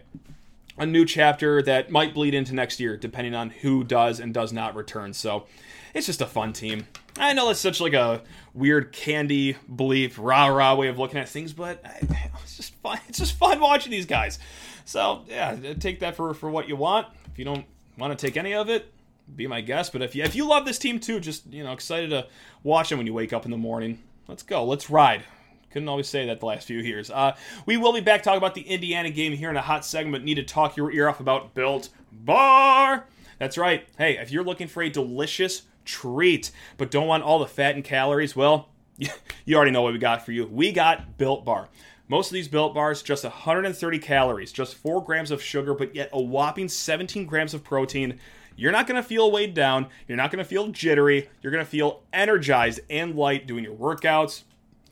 a 0.77 0.85
new 0.85 1.05
chapter 1.05 1.61
that 1.61 1.91
might 1.91 2.13
bleed 2.13 2.33
into 2.33 2.55
next 2.55 2.79
year, 2.79 2.97
depending 2.97 3.35
on 3.35 3.49
who 3.49 3.83
does 3.83 4.19
and 4.19 4.33
does 4.33 4.53
not 4.53 4.75
return. 4.75 5.13
So 5.13 5.45
it's 5.93 6.07
just 6.07 6.21
a 6.21 6.25
fun 6.25 6.53
team. 6.53 6.87
I 7.17 7.33
know 7.33 7.47
that's 7.47 7.59
such 7.59 7.81
like 7.81 7.93
a 7.93 8.21
weird 8.53 8.93
candy 8.93 9.57
belief, 9.75 10.17
rah 10.17 10.47
rah 10.47 10.75
way 10.75 10.87
of 10.87 10.97
looking 10.97 11.19
at 11.19 11.27
things, 11.27 11.51
but 11.53 11.83
it's 12.43 12.55
just 12.55 12.75
fun. 12.75 12.99
It's 13.09 13.19
just 13.19 13.33
fun 13.33 13.59
watching 13.59 13.91
these 13.91 14.05
guys. 14.05 14.39
So 14.85 15.25
yeah, 15.27 15.57
take 15.79 15.99
that 15.99 16.15
for 16.15 16.33
for 16.33 16.49
what 16.49 16.69
you 16.69 16.77
want. 16.77 17.07
If 17.31 17.37
you 17.37 17.45
don't 17.45 17.65
want 17.97 18.17
to 18.17 18.25
take 18.25 18.37
any 18.37 18.53
of 18.53 18.69
it, 18.69 18.91
be 19.35 19.47
my 19.47 19.61
guest. 19.61 19.93
But 19.93 20.01
if 20.01 20.15
you 20.15 20.23
if 20.23 20.35
you 20.35 20.47
love 20.47 20.65
this 20.65 20.79
team 20.79 20.99
too, 20.99 21.19
just 21.19 21.51
you 21.51 21.63
know 21.63 21.73
excited 21.73 22.09
to 22.09 22.27
watch 22.63 22.89
them 22.89 22.97
when 22.97 23.07
you 23.07 23.13
wake 23.13 23.33
up 23.33 23.45
in 23.45 23.51
the 23.51 23.57
morning. 23.57 23.99
Let's 24.27 24.43
go. 24.43 24.63
Let's 24.65 24.89
ride. 24.89 25.23
Couldn't 25.71 25.87
always 25.87 26.07
say 26.07 26.25
that 26.27 26.41
the 26.41 26.45
last 26.45 26.67
few 26.67 26.79
years. 26.79 27.09
Uh, 27.09 27.35
we 27.65 27.77
will 27.77 27.93
be 27.93 28.01
back 28.01 28.23
talking 28.23 28.37
about 28.37 28.55
the 28.55 28.61
Indiana 28.61 29.09
game 29.09 29.33
here 29.33 29.49
in 29.49 29.55
a 29.55 29.61
hot 29.61 29.85
segment. 29.85 30.25
Need 30.25 30.35
to 30.35 30.43
talk 30.43 30.75
your 30.75 30.91
ear 30.91 31.07
off 31.07 31.21
about 31.21 31.53
Built 31.53 31.89
Bar. 32.11 33.05
That's 33.39 33.57
right. 33.57 33.87
Hey, 33.97 34.17
if 34.17 34.31
you're 34.31 34.43
looking 34.43 34.67
for 34.67 34.83
a 34.83 34.89
delicious 34.89 35.63
treat 35.85 36.51
but 36.77 36.91
don't 36.91 37.07
want 37.07 37.23
all 37.23 37.39
the 37.39 37.47
fat 37.47 37.75
and 37.75 37.83
calories, 37.83 38.35
well, 38.35 38.69
you 39.45 39.55
already 39.55 39.71
know 39.71 39.81
what 39.81 39.93
we 39.93 39.99
got 39.99 40.25
for 40.25 40.33
you. 40.33 40.45
We 40.45 40.73
got 40.73 41.17
Built 41.17 41.45
Bar. 41.45 41.69
Most 42.11 42.27
of 42.27 42.33
these 42.33 42.49
built 42.49 42.73
bars, 42.73 43.01
just 43.01 43.23
130 43.23 43.99
calories, 43.99 44.51
just 44.51 44.75
4 44.75 45.01
grams 45.01 45.31
of 45.31 45.41
sugar, 45.41 45.73
but 45.73 45.95
yet 45.95 46.09
a 46.11 46.21
whopping 46.21 46.67
17 46.67 47.25
grams 47.25 47.53
of 47.53 47.63
protein. 47.63 48.19
You're 48.61 48.71
not 48.71 48.85
going 48.85 49.01
to 49.01 49.07
feel 49.07 49.31
weighed 49.31 49.55
down. 49.55 49.87
You're 50.07 50.17
not 50.17 50.29
going 50.29 50.37
to 50.37 50.47
feel 50.47 50.67
jittery. 50.67 51.27
You're 51.41 51.51
going 51.51 51.65
to 51.65 51.69
feel 51.69 52.03
energized 52.13 52.81
and 52.91 53.15
light 53.15 53.47
doing 53.47 53.63
your 53.63 53.73
workouts, 53.73 54.43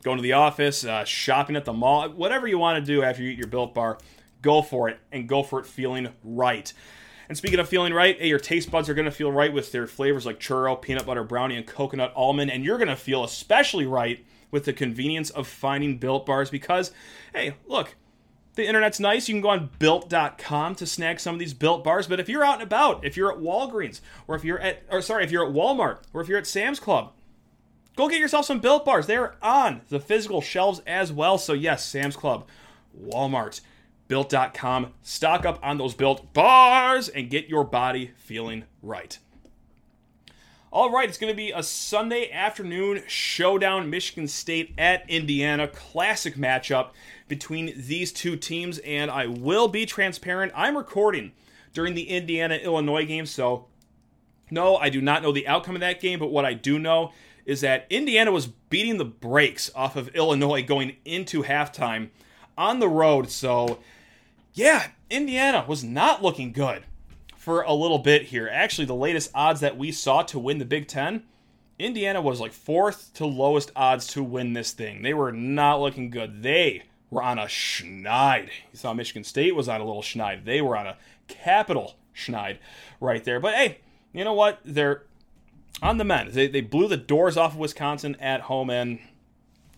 going 0.01 0.17
to 0.17 0.23
the 0.23 0.33
office, 0.33 0.83
uh, 0.83 1.05
shopping 1.05 1.55
at 1.55 1.65
the 1.65 1.73
mall, 1.73 2.09
whatever 2.09 2.47
you 2.47 2.57
want 2.57 2.83
to 2.83 2.91
do 2.91 3.03
after 3.03 3.21
you 3.21 3.29
eat 3.29 3.37
your 3.37 3.45
built 3.47 3.75
bar. 3.75 3.99
Go 4.41 4.63
for 4.63 4.89
it 4.89 4.97
and 5.11 5.29
go 5.29 5.43
for 5.43 5.59
it 5.59 5.67
feeling 5.67 6.09
right. 6.23 6.73
And 7.27 7.37
speaking 7.37 7.59
of 7.59 7.69
feeling 7.69 7.93
right, 7.93 8.19
hey, 8.19 8.27
your 8.27 8.39
taste 8.39 8.71
buds 8.71 8.89
are 8.89 8.95
going 8.95 9.05
to 9.05 9.11
feel 9.11 9.31
right 9.31 9.53
with 9.53 9.71
their 9.71 9.85
flavors 9.85 10.25
like 10.25 10.39
churro, 10.39 10.81
peanut 10.81 11.05
butter 11.05 11.23
brownie, 11.23 11.55
and 11.55 11.67
coconut 11.67 12.11
almond. 12.15 12.49
And 12.49 12.65
you're 12.65 12.79
going 12.79 12.87
to 12.87 12.95
feel 12.95 13.23
especially 13.23 13.85
right 13.85 14.25
with 14.49 14.65
the 14.65 14.73
convenience 14.73 15.29
of 15.29 15.47
finding 15.47 15.99
built 15.99 16.25
bars 16.25 16.49
because, 16.49 16.91
hey, 17.35 17.53
look, 17.67 17.93
the 18.59 18.67
internet's 18.67 18.99
nice. 18.99 19.27
You 19.27 19.35
can 19.35 19.41
go 19.41 19.49
on 19.49 19.69
built.com 19.79 20.75
to 20.75 20.85
snag 20.85 21.19
some 21.19 21.33
of 21.35 21.39
these 21.39 21.53
built 21.53 21.83
bars. 21.83 22.07
But 22.07 22.19
if 22.19 22.29
you're 22.29 22.43
out 22.43 22.55
and 22.55 22.63
about, 22.63 23.03
if 23.05 23.17
you're 23.17 23.31
at 23.31 23.39
Walgreens, 23.39 24.01
or 24.27 24.35
if 24.35 24.43
you're 24.43 24.59
at, 24.59 24.83
or 24.91 25.01
sorry, 25.01 25.23
if 25.23 25.31
you're 25.31 25.47
at 25.47 25.53
Walmart, 25.53 25.99
or 26.13 26.21
if 26.21 26.27
you're 26.27 26.37
at 26.37 26.45
Sam's 26.45 26.79
Club, 26.79 27.13
go 27.95 28.09
get 28.09 28.19
yourself 28.19 28.45
some 28.45 28.59
built 28.59 28.85
bars. 28.85 29.07
They're 29.07 29.35
on 29.41 29.81
the 29.89 29.99
physical 29.99 30.41
shelves 30.41 30.81
as 30.85 31.11
well. 31.11 31.37
So, 31.37 31.53
yes, 31.53 31.85
Sam's 31.85 32.15
Club, 32.15 32.47
Walmart, 33.01 33.61
built.com, 34.07 34.93
stock 35.01 35.45
up 35.45 35.59
on 35.63 35.77
those 35.77 35.93
built 35.93 36.33
bars 36.33 37.07
and 37.09 37.29
get 37.29 37.47
your 37.47 37.63
body 37.63 38.11
feeling 38.17 38.65
right. 38.81 39.17
All 40.71 40.91
right, 40.91 41.09
it's 41.09 41.17
going 41.17 41.33
to 41.33 41.37
be 41.37 41.49
a 41.49 41.63
Sunday 41.63 42.29
afternoon 42.29 43.01
showdown. 43.07 43.89
Michigan 43.89 44.27
State 44.27 44.75
at 44.77 45.03
Indiana. 45.09 45.67
Classic 45.67 46.35
matchup 46.35 46.89
between 47.27 47.73
these 47.75 48.11
two 48.11 48.35
teams. 48.35 48.77
And 48.79 49.09
I 49.09 49.25
will 49.25 49.67
be 49.67 49.87
transparent. 49.87 50.51
I'm 50.55 50.77
recording 50.77 51.31
during 51.73 51.95
the 51.95 52.07
Indiana 52.07 52.53
Illinois 52.57 53.03
game. 53.07 53.25
So, 53.25 53.65
no, 54.51 54.77
I 54.77 54.89
do 54.89 55.01
not 55.01 55.23
know 55.23 55.31
the 55.31 55.47
outcome 55.47 55.73
of 55.73 55.81
that 55.81 56.01
game. 56.01 56.19
But 56.19 56.29
what 56.29 56.45
I 56.45 56.53
do 56.53 56.77
know 56.77 57.13
is 57.47 57.61
that 57.61 57.87
Indiana 57.89 58.31
was 58.31 58.45
beating 58.45 58.97
the 58.97 59.05
brakes 59.05 59.71
off 59.73 59.95
of 59.95 60.09
Illinois 60.09 60.61
going 60.61 60.97
into 61.03 61.41
halftime 61.41 62.09
on 62.55 62.77
the 62.77 62.87
road. 62.87 63.31
So, 63.31 63.79
yeah, 64.53 64.89
Indiana 65.09 65.65
was 65.67 65.83
not 65.83 66.21
looking 66.21 66.51
good 66.51 66.83
for 67.39 67.61
a 67.61 67.73
little 67.73 67.99
bit 67.99 68.23
here. 68.23 68.49
Actually, 68.51 68.83
the 68.83 68.93
latest 68.93 69.31
odds 69.33 69.61
that 69.61 69.77
we 69.77 69.93
saw 69.93 70.21
to 70.23 70.37
win 70.37 70.57
the 70.57 70.65
Big 70.65 70.89
Ten, 70.89 71.23
Indiana 71.79 72.21
was 72.21 72.41
like 72.41 72.51
fourth 72.51 73.13
to 73.13 73.25
lowest 73.25 73.71
odds 73.77 74.07
to 74.07 74.21
win 74.21 74.51
this 74.51 74.73
thing. 74.73 75.01
They 75.01 75.13
were 75.13 75.31
not 75.31 75.79
looking 75.79 76.09
good. 76.09 76.43
They 76.43 76.83
were 77.09 77.23
on 77.23 77.39
a 77.39 77.45
schneid. 77.45 78.49
You 78.73 78.77
saw 78.77 78.93
Michigan 78.93 79.23
State 79.23 79.55
was 79.55 79.69
on 79.69 79.79
a 79.79 79.85
little 79.85 80.01
schneid. 80.01 80.43
They 80.43 80.61
were 80.61 80.75
on 80.75 80.85
a 80.85 80.97
capital 81.29 81.95
schneid 82.13 82.57
right 82.99 83.23
there. 83.23 83.39
But 83.39 83.55
hey, 83.55 83.77
you 84.11 84.25
know 84.25 84.33
what? 84.33 84.59
They're 84.65 85.03
on 85.81 85.97
the 85.97 86.03
men. 86.03 86.31
They, 86.33 86.47
they 86.47 86.59
blew 86.59 86.89
the 86.89 86.97
doors 86.97 87.37
off 87.37 87.53
of 87.53 87.59
Wisconsin 87.59 88.17
at 88.19 88.41
home, 88.41 88.69
and 88.69 88.99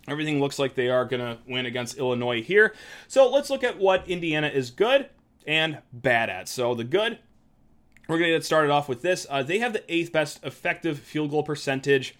everything 0.07 0.39
looks 0.39 0.57
like 0.57 0.73
they 0.73 0.89
are 0.89 1.05
going 1.05 1.21
to 1.21 1.37
win 1.47 1.67
against 1.67 1.99
Illinois 1.99 2.41
here. 2.41 2.73
So 3.07 3.29
let's 3.29 3.51
look 3.51 3.63
at 3.63 3.77
what 3.77 4.07
Indiana 4.09 4.47
is 4.47 4.71
good 4.71 5.09
and 5.45 5.77
bad 5.93 6.31
at. 6.31 6.49
So 6.49 6.73
the 6.73 6.83
good, 6.83 7.19
we're 8.11 8.17
going 8.17 8.29
to 8.29 8.35
get 8.35 8.43
started 8.43 8.71
off 8.71 8.89
with 8.89 9.01
this. 9.01 9.25
Uh, 9.29 9.41
they 9.41 9.59
have 9.59 9.71
the 9.71 9.83
eighth 9.93 10.11
best 10.11 10.43
effective 10.43 10.99
field 10.99 11.31
goal 11.31 11.43
percentage 11.43 12.13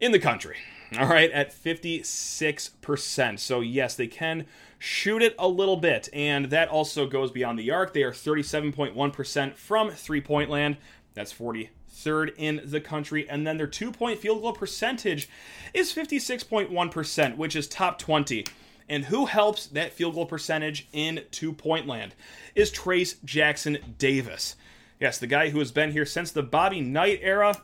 in 0.00 0.10
the 0.10 0.18
country. 0.18 0.56
All 0.98 1.06
right, 1.06 1.30
at 1.30 1.52
56%. 1.52 3.38
So, 3.38 3.60
yes, 3.60 3.94
they 3.94 4.08
can 4.08 4.46
shoot 4.80 5.22
it 5.22 5.36
a 5.38 5.46
little 5.46 5.76
bit. 5.76 6.08
And 6.12 6.46
that 6.46 6.68
also 6.68 7.06
goes 7.06 7.30
beyond 7.30 7.56
the 7.56 7.70
arc. 7.70 7.92
They 7.92 8.02
are 8.02 8.10
37.1% 8.10 9.54
from 9.54 9.90
three 9.90 10.20
point 10.20 10.50
land. 10.50 10.76
That's 11.14 11.32
43rd 11.32 12.34
in 12.36 12.60
the 12.64 12.80
country. 12.80 13.28
And 13.28 13.46
then 13.46 13.58
their 13.58 13.68
two 13.68 13.92
point 13.92 14.18
field 14.18 14.42
goal 14.42 14.54
percentage 14.54 15.28
is 15.72 15.92
56.1%, 15.92 17.36
which 17.36 17.54
is 17.54 17.68
top 17.68 18.00
20. 18.00 18.44
And 18.88 19.04
who 19.04 19.26
helps 19.26 19.66
that 19.66 19.92
field 19.92 20.14
goal 20.14 20.26
percentage 20.26 20.88
in 20.92 21.22
two 21.30 21.52
point 21.52 21.86
land 21.86 22.16
is 22.56 22.72
Trayce 22.72 23.22
Jackson 23.24 23.78
Davis. 23.98 24.56
Yes, 24.98 25.18
the 25.18 25.26
guy 25.26 25.50
who 25.50 25.58
has 25.58 25.72
been 25.72 25.92
here 25.92 26.06
since 26.06 26.30
the 26.30 26.42
Bobby 26.42 26.80
Knight 26.80 27.20
era. 27.22 27.60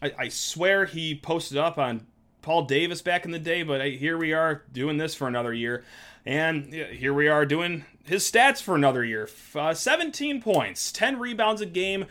I, 0.00 0.12
I 0.18 0.28
swear 0.28 0.84
he 0.84 1.14
posted 1.14 1.58
up 1.58 1.78
on 1.78 2.06
Paul 2.42 2.62
Davis 2.62 3.02
back 3.02 3.24
in 3.24 3.32
the 3.32 3.40
day, 3.40 3.64
but 3.64 3.84
here 3.84 4.16
we 4.16 4.32
are 4.32 4.62
doing 4.72 4.98
this 4.98 5.14
for 5.14 5.26
another 5.26 5.52
year. 5.52 5.84
And 6.24 6.72
here 6.72 7.12
we 7.12 7.28
are 7.28 7.44
doing 7.44 7.84
his 8.04 8.30
stats 8.30 8.62
for 8.62 8.76
another 8.76 9.04
year 9.04 9.28
uh, 9.54 9.74
17 9.74 10.40
points, 10.40 10.92
10 10.92 11.18
rebounds 11.18 11.60
a 11.60 11.66
game. 11.66 12.06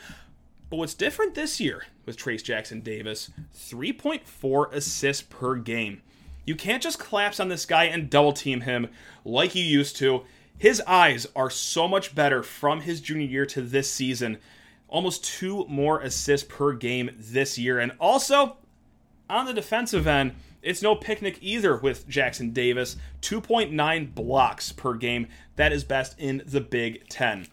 But 0.69 0.77
what's 0.77 0.93
different 0.93 1.35
this 1.35 1.59
year 1.59 1.85
with 2.05 2.17
Trayce 2.17 2.43
Jackson 2.43 2.81
Davis 2.81 3.31
3.4 3.55 4.73
assists 4.73 5.23
per 5.23 5.55
game. 5.55 6.01
You 6.45 6.55
can't 6.55 6.83
just 6.83 6.99
collapse 6.99 7.39
on 7.39 7.47
this 7.47 7.65
guy 7.65 7.85
and 7.85 8.09
double 8.09 8.33
team 8.33 8.61
him 8.61 8.89
like 9.23 9.55
you 9.55 9.63
used 9.63 9.95
to. 9.97 10.23
His 10.57 10.81
eyes 10.81 11.27
are 11.35 11.49
so 11.49 11.87
much 11.87 12.13
better 12.13 12.43
from 12.43 12.81
his 12.81 13.01
junior 13.01 13.27
year 13.27 13.45
to 13.47 13.61
this 13.61 13.91
season 13.91 14.37
almost 14.87 15.23
two 15.23 15.65
more 15.67 16.01
assists 16.01 16.47
per 16.49 16.73
game 16.73 17.11
this 17.17 17.57
year. 17.57 17.79
And 17.79 17.91
also, 17.99 18.57
on 19.29 19.45
the 19.45 19.53
defensive 19.53 20.07
end, 20.07 20.35
it's 20.61 20.81
no 20.81 20.95
picnic 20.95 21.37
either 21.41 21.77
with 21.77 22.07
Jackson 22.07 22.51
Davis. 22.51 22.97
2.9 23.21 24.15
blocks 24.15 24.71
per 24.71 24.95
game. 24.95 25.27
That 25.55 25.71
is 25.71 25.83
best 25.83 26.19
in 26.19 26.41
the 26.45 26.61
Big 26.61 27.07
Ten. 27.07 27.47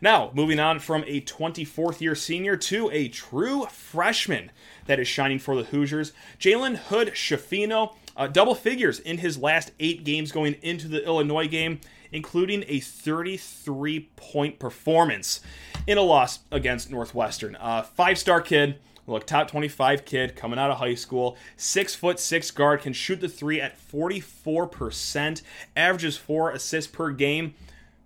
Now, 0.00 0.30
moving 0.32 0.60
on 0.60 0.78
from 0.78 1.02
a 1.06 1.20
24th 1.22 2.00
year 2.00 2.14
senior 2.14 2.56
to 2.56 2.90
a 2.90 3.08
true 3.08 3.66
freshman 3.66 4.50
that 4.86 5.00
is 5.00 5.08
shining 5.08 5.38
for 5.38 5.56
the 5.56 5.64
Hoosiers, 5.64 6.12
Jalen 6.38 6.76
Hood 6.76 7.08
Schifino, 7.14 7.94
uh, 8.16 8.26
double 8.26 8.54
figures 8.54 9.00
in 9.00 9.18
his 9.18 9.38
last 9.38 9.72
eight 9.80 10.04
games 10.04 10.30
going 10.30 10.54
into 10.62 10.88
the 10.88 11.04
Illinois 11.04 11.48
game, 11.48 11.80
including 12.12 12.64
a 12.68 12.80
33 12.80 14.10
point 14.16 14.58
performance 14.58 15.40
in 15.86 15.98
a 15.98 16.02
loss 16.02 16.40
against 16.50 16.90
Northwestern. 16.90 17.56
Uh, 17.56 17.82
Five 17.82 18.18
star 18.18 18.40
kid, 18.40 18.78
look, 19.06 19.26
top 19.26 19.50
25 19.50 20.04
kid 20.04 20.36
coming 20.36 20.58
out 20.58 20.70
of 20.70 20.78
high 20.78 20.94
school, 20.94 21.36
six 21.56 21.94
foot 21.94 22.20
six 22.20 22.50
guard, 22.50 22.82
can 22.82 22.92
shoot 22.92 23.20
the 23.20 23.28
three 23.28 23.60
at 23.60 23.78
44%, 23.90 25.42
averages 25.76 26.16
four 26.16 26.50
assists 26.50 26.90
per 26.90 27.10
game. 27.10 27.54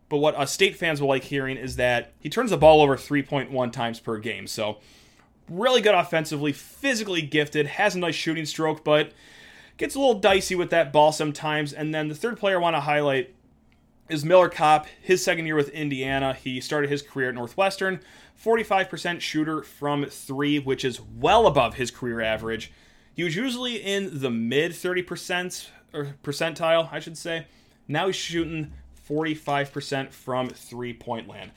But 0.08 0.18
what 0.18 0.34
uh, 0.34 0.44
state 0.44 0.76
fans 0.76 1.00
will 1.00 1.08
like 1.08 1.24
hearing 1.24 1.56
is 1.56 1.76
that 1.76 2.12
he 2.20 2.28
turns 2.28 2.50
the 2.50 2.58
ball 2.58 2.82
over 2.82 2.96
3.1 2.96 3.72
times 3.72 3.98
per 3.98 4.18
game. 4.18 4.46
So, 4.46 4.76
really 5.48 5.80
good 5.80 5.94
offensively, 5.94 6.52
physically 6.52 7.22
gifted, 7.22 7.66
has 7.66 7.94
a 7.94 7.98
nice 7.98 8.14
shooting 8.14 8.44
stroke, 8.44 8.84
but 8.84 9.12
gets 9.78 9.94
a 9.94 9.98
little 9.98 10.20
dicey 10.20 10.54
with 10.54 10.68
that 10.68 10.92
ball 10.92 11.12
sometimes. 11.12 11.72
And 11.72 11.94
then 11.94 12.08
the 12.08 12.14
third 12.14 12.36
player 12.36 12.58
I 12.58 12.60
want 12.60 12.76
to 12.76 12.80
highlight 12.80 13.34
is 14.08 14.24
Miller 14.24 14.48
Kopp, 14.48 14.86
his 15.00 15.24
second 15.24 15.46
year 15.46 15.54
with 15.54 15.68
Indiana. 15.70 16.34
He 16.34 16.60
started 16.60 16.90
his 16.90 17.02
career 17.02 17.28
at 17.28 17.34
Northwestern, 17.34 18.00
45% 18.42 19.20
shooter 19.20 19.62
from 19.62 20.04
three, 20.06 20.58
which 20.58 20.84
is 20.84 21.00
well 21.00 21.46
above 21.46 21.74
his 21.74 21.90
career 21.90 22.20
average. 22.20 22.72
He 23.14 23.24
was 23.24 23.36
usually 23.36 23.76
in 23.76 24.20
the 24.20 24.30
mid 24.30 24.72
30% 24.72 25.68
or 25.92 26.16
percentile, 26.22 26.92
I 26.92 27.00
should 27.00 27.18
say. 27.18 27.46
Now 27.86 28.06
he's 28.06 28.16
shooting 28.16 28.72
45% 29.08 30.10
from 30.10 30.48
three 30.48 30.92
point 30.92 31.28
land. 31.28 31.52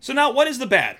So 0.00 0.12
now 0.12 0.32
what 0.32 0.48
is 0.48 0.58
the 0.58 0.66
bad? 0.66 0.96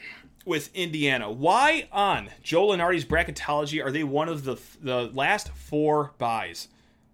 with 0.48 0.74
Indiana. 0.74 1.31
Why 1.31 1.88
on 1.92 2.31
Joe 2.42 2.68
Lunardi's 2.68 3.05
bracketology 3.05 3.85
are 3.85 3.92
they 3.92 4.03
one 4.03 4.29
of 4.31 4.44
the 4.44 4.57
the 4.81 5.11
last 5.12 5.51
four 5.51 6.12
buys? 6.16 6.68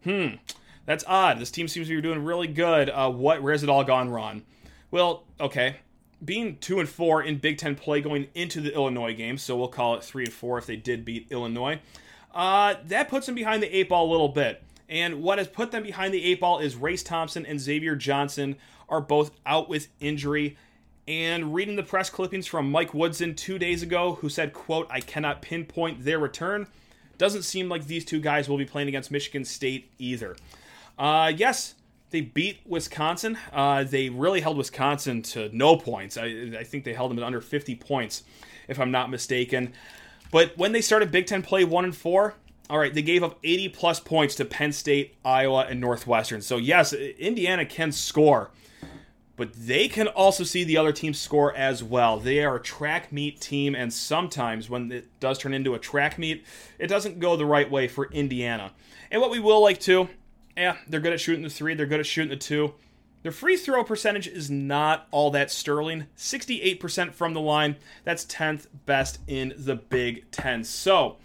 Hmm, 0.04 0.36
that's 0.86 1.04
odd. 1.06 1.38
This 1.38 1.50
team 1.50 1.68
seems 1.68 1.88
to 1.88 1.96
be 1.96 2.02
doing 2.02 2.24
really 2.24 2.48
good. 2.48 2.90
Uh, 2.90 3.10
what? 3.10 3.42
Where's 3.42 3.62
it 3.62 3.68
all 3.68 3.84
gone 3.84 4.10
wrong? 4.10 4.42
Well, 4.90 5.24
okay, 5.40 5.76
being 6.24 6.56
two 6.58 6.80
and 6.80 6.88
four 6.88 7.22
in 7.22 7.38
Big 7.38 7.58
Ten 7.58 7.74
play 7.74 8.00
going 8.00 8.28
into 8.34 8.60
the 8.60 8.72
Illinois 8.74 9.14
game, 9.14 9.38
so 9.38 9.56
we'll 9.56 9.68
call 9.68 9.94
it 9.94 10.04
three 10.04 10.24
and 10.24 10.32
four 10.32 10.58
if 10.58 10.66
they 10.66 10.76
did 10.76 11.04
beat 11.04 11.26
Illinois. 11.30 11.80
Uh, 12.34 12.74
that 12.86 13.08
puts 13.08 13.26
them 13.26 13.34
behind 13.34 13.62
the 13.62 13.76
eight 13.76 13.88
ball 13.88 14.08
a 14.08 14.10
little 14.10 14.28
bit. 14.28 14.62
And 14.88 15.22
what 15.22 15.38
has 15.38 15.48
put 15.48 15.70
them 15.70 15.82
behind 15.82 16.12
the 16.12 16.24
eight 16.24 16.40
ball 16.40 16.58
is 16.58 16.76
Race 16.76 17.02
Thompson 17.02 17.46
and 17.46 17.60
Xavier 17.60 17.96
Johnson 17.96 18.56
are 18.88 19.00
both 19.00 19.30
out 19.46 19.68
with 19.68 19.88
injury. 20.00 20.56
And 21.06 21.54
reading 21.54 21.76
the 21.76 21.82
press 21.82 22.10
clippings 22.10 22.46
from 22.46 22.70
Mike 22.70 22.94
Woodson 22.94 23.34
two 23.34 23.58
days 23.58 23.82
ago, 23.82 24.14
who 24.20 24.28
said, 24.28 24.52
quote, 24.52 24.86
I 24.90 25.00
cannot 25.00 25.42
pinpoint 25.42 26.04
their 26.04 26.18
return, 26.18 26.66
doesn't 27.18 27.42
seem 27.42 27.68
like 27.68 27.86
these 27.86 28.04
two 28.04 28.20
guys 28.20 28.48
will 28.48 28.58
be 28.58 28.64
playing 28.64 28.88
against 28.88 29.10
Michigan 29.10 29.44
State 29.44 29.90
either. 29.98 30.36
Uh, 30.98 31.32
yes, 31.34 31.74
they 32.10 32.20
beat 32.20 32.60
Wisconsin. 32.64 33.36
Uh, 33.52 33.84
they 33.84 34.08
really 34.08 34.40
held 34.40 34.56
Wisconsin 34.56 35.22
to 35.22 35.50
no 35.56 35.76
points. 35.76 36.16
I, 36.16 36.52
I 36.58 36.64
think 36.64 36.84
they 36.84 36.94
held 36.94 37.10
them 37.10 37.18
at 37.18 37.24
under 37.24 37.40
50 37.40 37.74
points, 37.76 38.22
if 38.68 38.78
I'm 38.78 38.90
not 38.90 39.10
mistaken. 39.10 39.72
But 40.30 40.56
when 40.56 40.72
they 40.72 40.80
started 40.80 41.10
Big 41.10 41.26
Ten 41.26 41.42
play 41.42 41.64
one 41.64 41.84
and 41.84 41.96
four, 41.96 42.34
all 42.70 42.78
right, 42.78 42.94
they 42.94 43.02
gave 43.02 43.22
up 43.22 43.38
80 43.44 43.68
plus 43.70 44.00
points 44.00 44.34
to 44.36 44.44
Penn 44.44 44.72
State, 44.72 45.16
Iowa, 45.24 45.66
and 45.68 45.80
Northwestern. 45.80 46.40
So, 46.40 46.56
yes, 46.56 46.92
Indiana 46.92 47.66
can 47.66 47.92
score, 47.92 48.50
but 49.36 49.52
they 49.52 49.86
can 49.86 50.08
also 50.08 50.44
see 50.44 50.64
the 50.64 50.76
other 50.76 50.92
teams 50.92 51.20
score 51.20 51.54
as 51.54 51.82
well. 51.82 52.18
They 52.18 52.42
are 52.42 52.56
a 52.56 52.62
track 52.62 53.12
meet 53.12 53.40
team, 53.40 53.74
and 53.74 53.92
sometimes 53.92 54.70
when 54.70 54.90
it 54.92 55.20
does 55.20 55.38
turn 55.38 55.52
into 55.52 55.74
a 55.74 55.78
track 55.78 56.18
meet, 56.18 56.44
it 56.78 56.86
doesn't 56.86 57.18
go 57.18 57.36
the 57.36 57.44
right 57.44 57.70
way 57.70 57.86
for 57.86 58.06
Indiana. 58.12 58.72
And 59.10 59.20
what 59.20 59.30
we 59.30 59.40
will 59.40 59.62
like 59.62 59.80
to, 59.80 60.08
yeah, 60.56 60.76
they're 60.88 61.00
good 61.00 61.12
at 61.12 61.20
shooting 61.20 61.42
the 61.42 61.50
three, 61.50 61.74
they're 61.74 61.86
good 61.86 62.00
at 62.00 62.06
shooting 62.06 62.30
the 62.30 62.36
two. 62.36 62.74
Their 63.22 63.32
free 63.32 63.56
throw 63.56 63.82
percentage 63.84 64.28
is 64.28 64.50
not 64.50 65.08
all 65.10 65.30
that 65.30 65.50
sterling 65.50 66.08
68% 66.16 67.14
from 67.14 67.32
the 67.32 67.40
line. 67.40 67.76
That's 68.04 68.26
10th 68.26 68.66
best 68.84 69.18
in 69.26 69.54
the 69.56 69.76
Big 69.76 70.30
Ten. 70.30 70.62
So, 70.62 71.16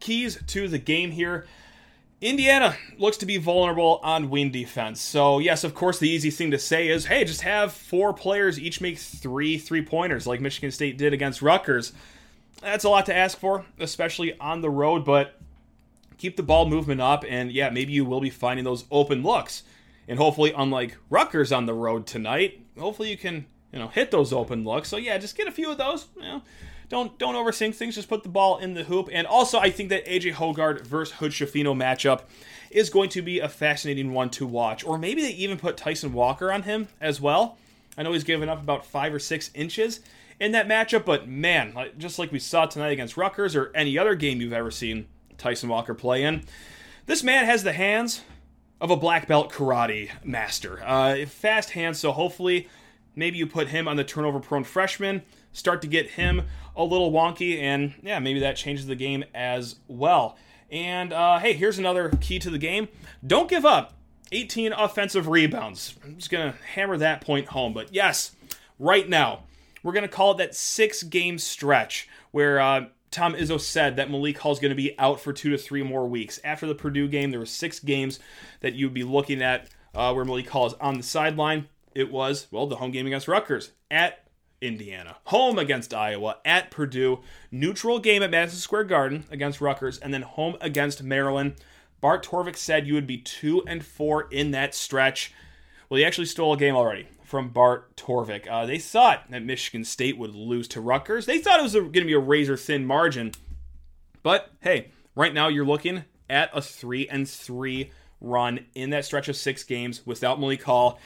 keys 0.00 0.42
to 0.48 0.66
the 0.66 0.78
game 0.78 1.12
here. 1.12 1.46
Indiana 2.20 2.74
looks 2.98 3.18
to 3.18 3.26
be 3.26 3.36
vulnerable 3.36 4.00
on 4.02 4.30
wing 4.30 4.50
defense. 4.50 5.00
So, 5.00 5.38
yes, 5.38 5.62
of 5.62 5.74
course, 5.74 6.00
the 6.00 6.08
easy 6.08 6.30
thing 6.30 6.50
to 6.50 6.58
say 6.58 6.88
is 6.88 7.06
hey, 7.06 7.24
just 7.24 7.42
have 7.42 7.72
four 7.72 8.12
players 8.12 8.58
each 8.58 8.80
make 8.80 8.98
three 8.98 9.56
three 9.58 9.82
pointers 9.82 10.26
like 10.26 10.40
Michigan 10.40 10.72
State 10.72 10.98
did 10.98 11.12
against 11.12 11.42
Rutgers. 11.42 11.92
That's 12.60 12.84
a 12.84 12.88
lot 12.88 13.06
to 13.06 13.14
ask 13.14 13.38
for, 13.38 13.66
especially 13.78 14.36
on 14.40 14.62
the 14.62 14.70
road, 14.70 15.04
but 15.04 15.38
keep 16.18 16.36
the 16.36 16.42
ball 16.42 16.68
movement 16.68 17.00
up, 17.00 17.24
and 17.28 17.52
yeah, 17.52 17.70
maybe 17.70 17.92
you 17.92 18.04
will 18.04 18.20
be 18.20 18.30
finding 18.30 18.64
those 18.64 18.84
open 18.90 19.22
looks. 19.22 19.62
And 20.08 20.18
hopefully, 20.18 20.52
unlike 20.56 20.96
Rutgers 21.10 21.52
on 21.52 21.66
the 21.66 21.74
road 21.74 22.06
tonight, 22.06 22.64
hopefully 22.78 23.10
you 23.10 23.16
can 23.16 23.46
you 23.72 23.78
know 23.78 23.88
hit 23.88 24.10
those 24.10 24.32
open 24.32 24.64
looks. 24.64 24.88
So 24.88 24.96
yeah, 24.96 25.18
just 25.18 25.36
get 25.36 25.48
a 25.48 25.52
few 25.52 25.70
of 25.70 25.78
those. 25.78 26.06
You 26.16 26.22
know, 26.22 26.42
don't 26.88 27.18
don't 27.18 27.34
overthink 27.34 27.74
things. 27.74 27.94
Just 27.94 28.08
put 28.08 28.22
the 28.22 28.28
ball 28.28 28.58
in 28.58 28.74
the 28.74 28.84
hoop. 28.84 29.08
And 29.12 29.26
also, 29.26 29.58
I 29.58 29.70
think 29.70 29.88
that 29.90 30.06
AJ 30.06 30.34
Hoggard 30.34 30.82
versus 30.82 31.16
Hood 31.16 31.32
Schifino 31.32 31.74
matchup 31.74 32.22
is 32.70 32.90
going 32.90 33.10
to 33.10 33.22
be 33.22 33.40
a 33.40 33.48
fascinating 33.48 34.12
one 34.12 34.30
to 34.30 34.46
watch. 34.46 34.84
Or 34.84 34.98
maybe 34.98 35.22
they 35.22 35.30
even 35.32 35.58
put 35.58 35.76
Tyson 35.76 36.12
Walker 36.12 36.52
on 36.52 36.62
him 36.62 36.88
as 37.00 37.20
well. 37.20 37.58
I 37.96 38.02
know 38.02 38.12
he's 38.12 38.24
given 38.24 38.48
up 38.48 38.60
about 38.60 38.84
five 38.84 39.14
or 39.14 39.18
six 39.18 39.50
inches 39.54 40.00
in 40.38 40.52
that 40.52 40.68
matchup, 40.68 41.04
but 41.04 41.26
man, 41.26 41.74
just 41.96 42.18
like 42.18 42.30
we 42.30 42.38
saw 42.38 42.66
tonight 42.66 42.90
against 42.90 43.16
Rutgers 43.16 43.56
or 43.56 43.70
any 43.74 43.96
other 43.96 44.14
game 44.14 44.40
you've 44.40 44.52
ever 44.52 44.70
seen 44.70 45.06
Tyson 45.38 45.68
Walker 45.68 45.94
play 45.94 46.22
in, 46.22 46.44
this 47.06 47.22
man 47.22 47.44
has 47.44 47.62
the 47.62 47.72
hands 47.72 48.22
of 48.80 48.90
a 48.90 48.96
black 48.96 49.26
belt 49.26 49.52
karate 49.52 50.10
master. 50.24 50.82
Uh, 50.84 51.26
fast 51.26 51.70
hands, 51.70 51.98
so 51.98 52.12
hopefully 52.12 52.68
maybe 53.14 53.38
you 53.38 53.46
put 53.46 53.68
him 53.68 53.88
on 53.88 53.96
the 53.96 54.04
turnover 54.04 54.40
prone 54.40 54.64
freshman 54.64 55.22
start 55.56 55.80
to 55.82 55.88
get 55.88 56.10
him 56.10 56.42
a 56.76 56.84
little 56.84 57.10
wonky, 57.10 57.60
and 57.60 57.94
yeah, 58.02 58.18
maybe 58.18 58.40
that 58.40 58.56
changes 58.56 58.86
the 58.86 58.94
game 58.94 59.24
as 59.34 59.76
well. 59.88 60.36
And 60.70 61.12
uh, 61.12 61.38
hey, 61.38 61.54
here's 61.54 61.78
another 61.78 62.10
key 62.20 62.38
to 62.40 62.50
the 62.50 62.58
game 62.58 62.88
don't 63.26 63.48
give 63.48 63.64
up 63.64 63.94
18 64.32 64.72
offensive 64.72 65.28
rebounds. 65.28 65.94
I'm 66.04 66.16
just 66.16 66.30
going 66.30 66.52
to 66.52 66.58
hammer 66.74 66.96
that 66.98 67.20
point 67.20 67.48
home. 67.48 67.72
But 67.72 67.94
yes, 67.94 68.32
right 68.78 69.08
now, 69.08 69.44
we're 69.82 69.92
going 69.92 70.02
to 70.02 70.08
call 70.08 70.32
it 70.32 70.38
that 70.38 70.54
six 70.54 71.02
game 71.02 71.38
stretch 71.38 72.08
where 72.32 72.60
uh, 72.60 72.86
Tom 73.10 73.34
Izzo 73.34 73.60
said 73.60 73.96
that 73.96 74.10
Malik 74.10 74.38
Hall 74.38 74.52
is 74.52 74.58
going 74.58 74.70
to 74.70 74.74
be 74.74 74.98
out 74.98 75.20
for 75.20 75.32
two 75.32 75.50
to 75.50 75.58
three 75.58 75.82
more 75.82 76.06
weeks. 76.06 76.40
After 76.44 76.66
the 76.66 76.74
Purdue 76.74 77.08
game, 77.08 77.30
there 77.30 77.40
were 77.40 77.46
six 77.46 77.78
games 77.78 78.18
that 78.60 78.74
you'd 78.74 78.94
be 78.94 79.04
looking 79.04 79.42
at 79.42 79.68
uh, 79.94 80.12
where 80.12 80.24
Malik 80.24 80.48
Hall 80.48 80.66
is 80.66 80.74
on 80.74 80.96
the 80.96 81.02
sideline. 81.02 81.68
It 81.94 82.10
was, 82.10 82.46
well, 82.50 82.66
the 82.66 82.76
home 82.76 82.90
game 82.90 83.06
against 83.06 83.28
Rutgers 83.28 83.72
at 83.90 84.26
Indiana, 84.60 85.16
home 85.24 85.58
against 85.58 85.94
Iowa, 85.94 86.38
at 86.44 86.70
Purdue, 86.70 87.20
neutral 87.50 87.98
game 87.98 88.22
at 88.22 88.30
Madison 88.30 88.58
Square 88.58 88.84
Garden 88.84 89.24
against 89.30 89.60
Rutgers, 89.60 89.98
and 89.98 90.12
then 90.12 90.22
home 90.22 90.56
against 90.60 91.02
Maryland. 91.02 91.54
Bart 92.00 92.24
Torvik 92.24 92.56
said 92.56 92.86
you 92.86 92.94
would 92.94 93.06
be 93.06 93.18
two 93.18 93.62
and 93.66 93.84
four 93.84 94.28
in 94.30 94.50
that 94.50 94.74
stretch. 94.74 95.32
Well, 95.88 95.98
he 95.98 96.04
actually 96.04 96.26
stole 96.26 96.52
a 96.52 96.56
game 96.56 96.76
already 96.76 97.06
from 97.26 97.48
Bart 97.48 97.96
Torvik. 97.96 98.46
Uh, 98.48 98.66
they 98.66 98.78
thought 98.78 99.30
that 99.30 99.42
Michigan 99.42 99.84
State 99.84 100.16
would 100.16 100.34
lose 100.34 100.68
to 100.68 100.80
Rutgers. 100.80 101.26
They 101.26 101.38
thought 101.38 101.58
it 101.58 101.64
was 101.64 101.74
going 101.74 101.92
to 101.92 102.04
be 102.04 102.12
a 102.12 102.18
razor 102.18 102.56
thin 102.56 102.86
margin. 102.86 103.32
But 104.22 104.50
hey, 104.60 104.90
right 105.16 105.34
now 105.34 105.48
you're 105.48 105.66
looking 105.66 106.04
at 106.30 106.50
a 106.52 106.62
three 106.62 107.08
and 107.08 107.28
three 107.28 107.90
run 108.20 108.66
in 108.74 108.90
that 108.90 109.04
stretch 109.04 109.28
of 109.28 109.36
six 109.36 109.64
games 109.64 110.06
without 110.06 110.40
Malik 110.40 110.62
Hall. 110.62 111.00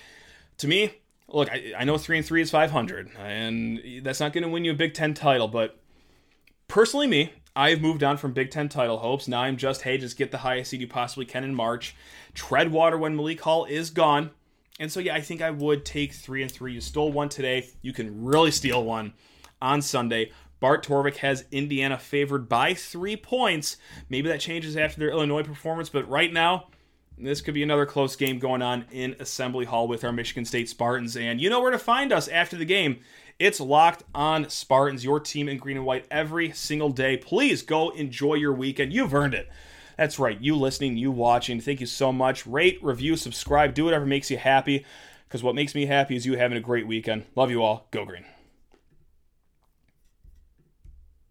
To 0.59 0.69
me, 0.69 0.93
look, 1.29 1.51
I, 1.51 1.73
I 1.79 1.85
know 1.85 1.97
three 1.97 2.19
and 2.19 2.27
three 2.27 2.43
is 2.43 2.51
500, 2.51 3.11
and 3.19 3.81
that's 4.03 4.21
not 4.21 4.35
going 4.35 4.45
to 4.45 4.51
win 4.51 4.65
you 4.65 4.73
a 4.73 4.77
Big 4.77 4.93
Ten 4.93 5.15
title. 5.15 5.49
But 5.49 5.79
personally, 6.69 7.07
me, 7.07 7.33
I've 7.57 7.81
moved 7.81 8.05
on 8.05 8.19
from 8.19 8.33
Big 8.33 8.51
Ten 8.51 8.69
title 8.69 8.99
hopes. 8.99 9.27
Now 9.27 9.41
I'm 9.41 9.57
just, 9.57 9.83
hey, 9.83 9.97
just 9.97 10.19
get 10.19 10.31
the 10.31 10.39
highest 10.39 10.71
seed 10.71 10.83
you 10.83 10.87
possibly 10.87 11.25
can 11.25 11.45
in 11.45 11.55
March. 11.55 11.97
Tread 12.35 12.71
water 12.71 12.99
when 12.99 13.17
Malik 13.17 13.41
Hall 13.41 13.65
is 13.65 13.89
gone. 13.89 14.31
And 14.81 14.91
so, 14.91 14.99
yeah, 14.99 15.15
I 15.15 15.21
think 15.21 15.43
I 15.43 15.51
would 15.51 15.85
take 15.85 16.15
three 16.15 16.43
and 16.43 16.51
three. 16.51 16.73
You 16.73 16.81
stole 16.81 17.13
one 17.13 17.29
today. 17.29 17.69
You 17.83 17.93
can 17.93 18.25
really 18.25 18.51
steal 18.51 18.83
one 18.83 19.13
on 19.61 19.83
Sunday. 19.83 20.33
Bart 20.59 20.85
Torvik 20.85 21.17
has 21.17 21.45
Indiana 21.53 21.99
favored 21.99 22.49
by 22.49 22.73
three 22.73 23.15
points. 23.15 23.77
Maybe 24.09 24.29
that 24.31 24.41
changes 24.41 24.79
after 24.79 24.99
their 24.99 25.11
Illinois 25.11 25.43
performance, 25.43 25.91
but 25.91 26.09
right 26.09 26.33
now, 26.33 26.69
this 27.19 27.43
could 27.43 27.53
be 27.53 27.63
another 27.63 27.85
close 27.85 28.17
game 28.17 28.39
going 28.39 28.63
on 28.63 28.87
in 28.91 29.17
Assembly 29.21 29.67
Hall 29.67 29.87
with 29.87 30.03
our 30.03 30.13
Michigan 30.13 30.47
State 30.47 30.71
Spartans. 30.71 31.15
And 31.15 31.43
you 31.43 31.51
know 31.51 31.61
where 31.61 31.71
to 31.71 31.79
find 31.79 32.11
us 32.11 32.29
after 32.29 32.57
the 32.57 32.65
game. 32.65 33.01
It's 33.39 33.61
locked 33.61 34.05
on 34.15 34.49
Spartans, 34.49 35.05
your 35.05 35.21
team 35.21 35.49
in 35.49 35.59
green 35.59 35.77
and 35.77 35.85
white 35.85 36.07
every 36.11 36.53
single 36.53 36.91
day. 36.91 37.19
Please 37.19 37.61
go 37.61 37.91
enjoy 37.91 38.35
your 38.35 38.55
weekend. 38.55 38.95
You've 38.95 39.15
earned 39.15 39.35
it. 39.35 39.51
That's 40.01 40.19
right. 40.19 40.41
You 40.41 40.57
listening, 40.57 40.97
you 40.97 41.11
watching. 41.11 41.61
Thank 41.61 41.81
you 41.81 41.87
so 41.87 42.11
much. 42.11 42.47
Rate, 42.47 42.83
review, 42.83 43.19
subscribe, 43.19 43.75
do 43.75 43.85
whatever 43.85 44.07
makes 44.07 44.31
you 44.31 44.39
happy. 44.39 44.87
Because 45.29 45.43
what 45.43 45.55
makes 45.55 45.75
me 45.75 45.85
happy 45.85 46.17
is 46.17 46.25
you 46.25 46.39
having 46.39 46.57
a 46.57 46.63
great 46.63 46.87
weekend. 46.87 47.27
Love 47.37 47.51
you 47.51 47.63
all. 47.63 47.87
Go 47.91 48.07
green. 48.07 48.25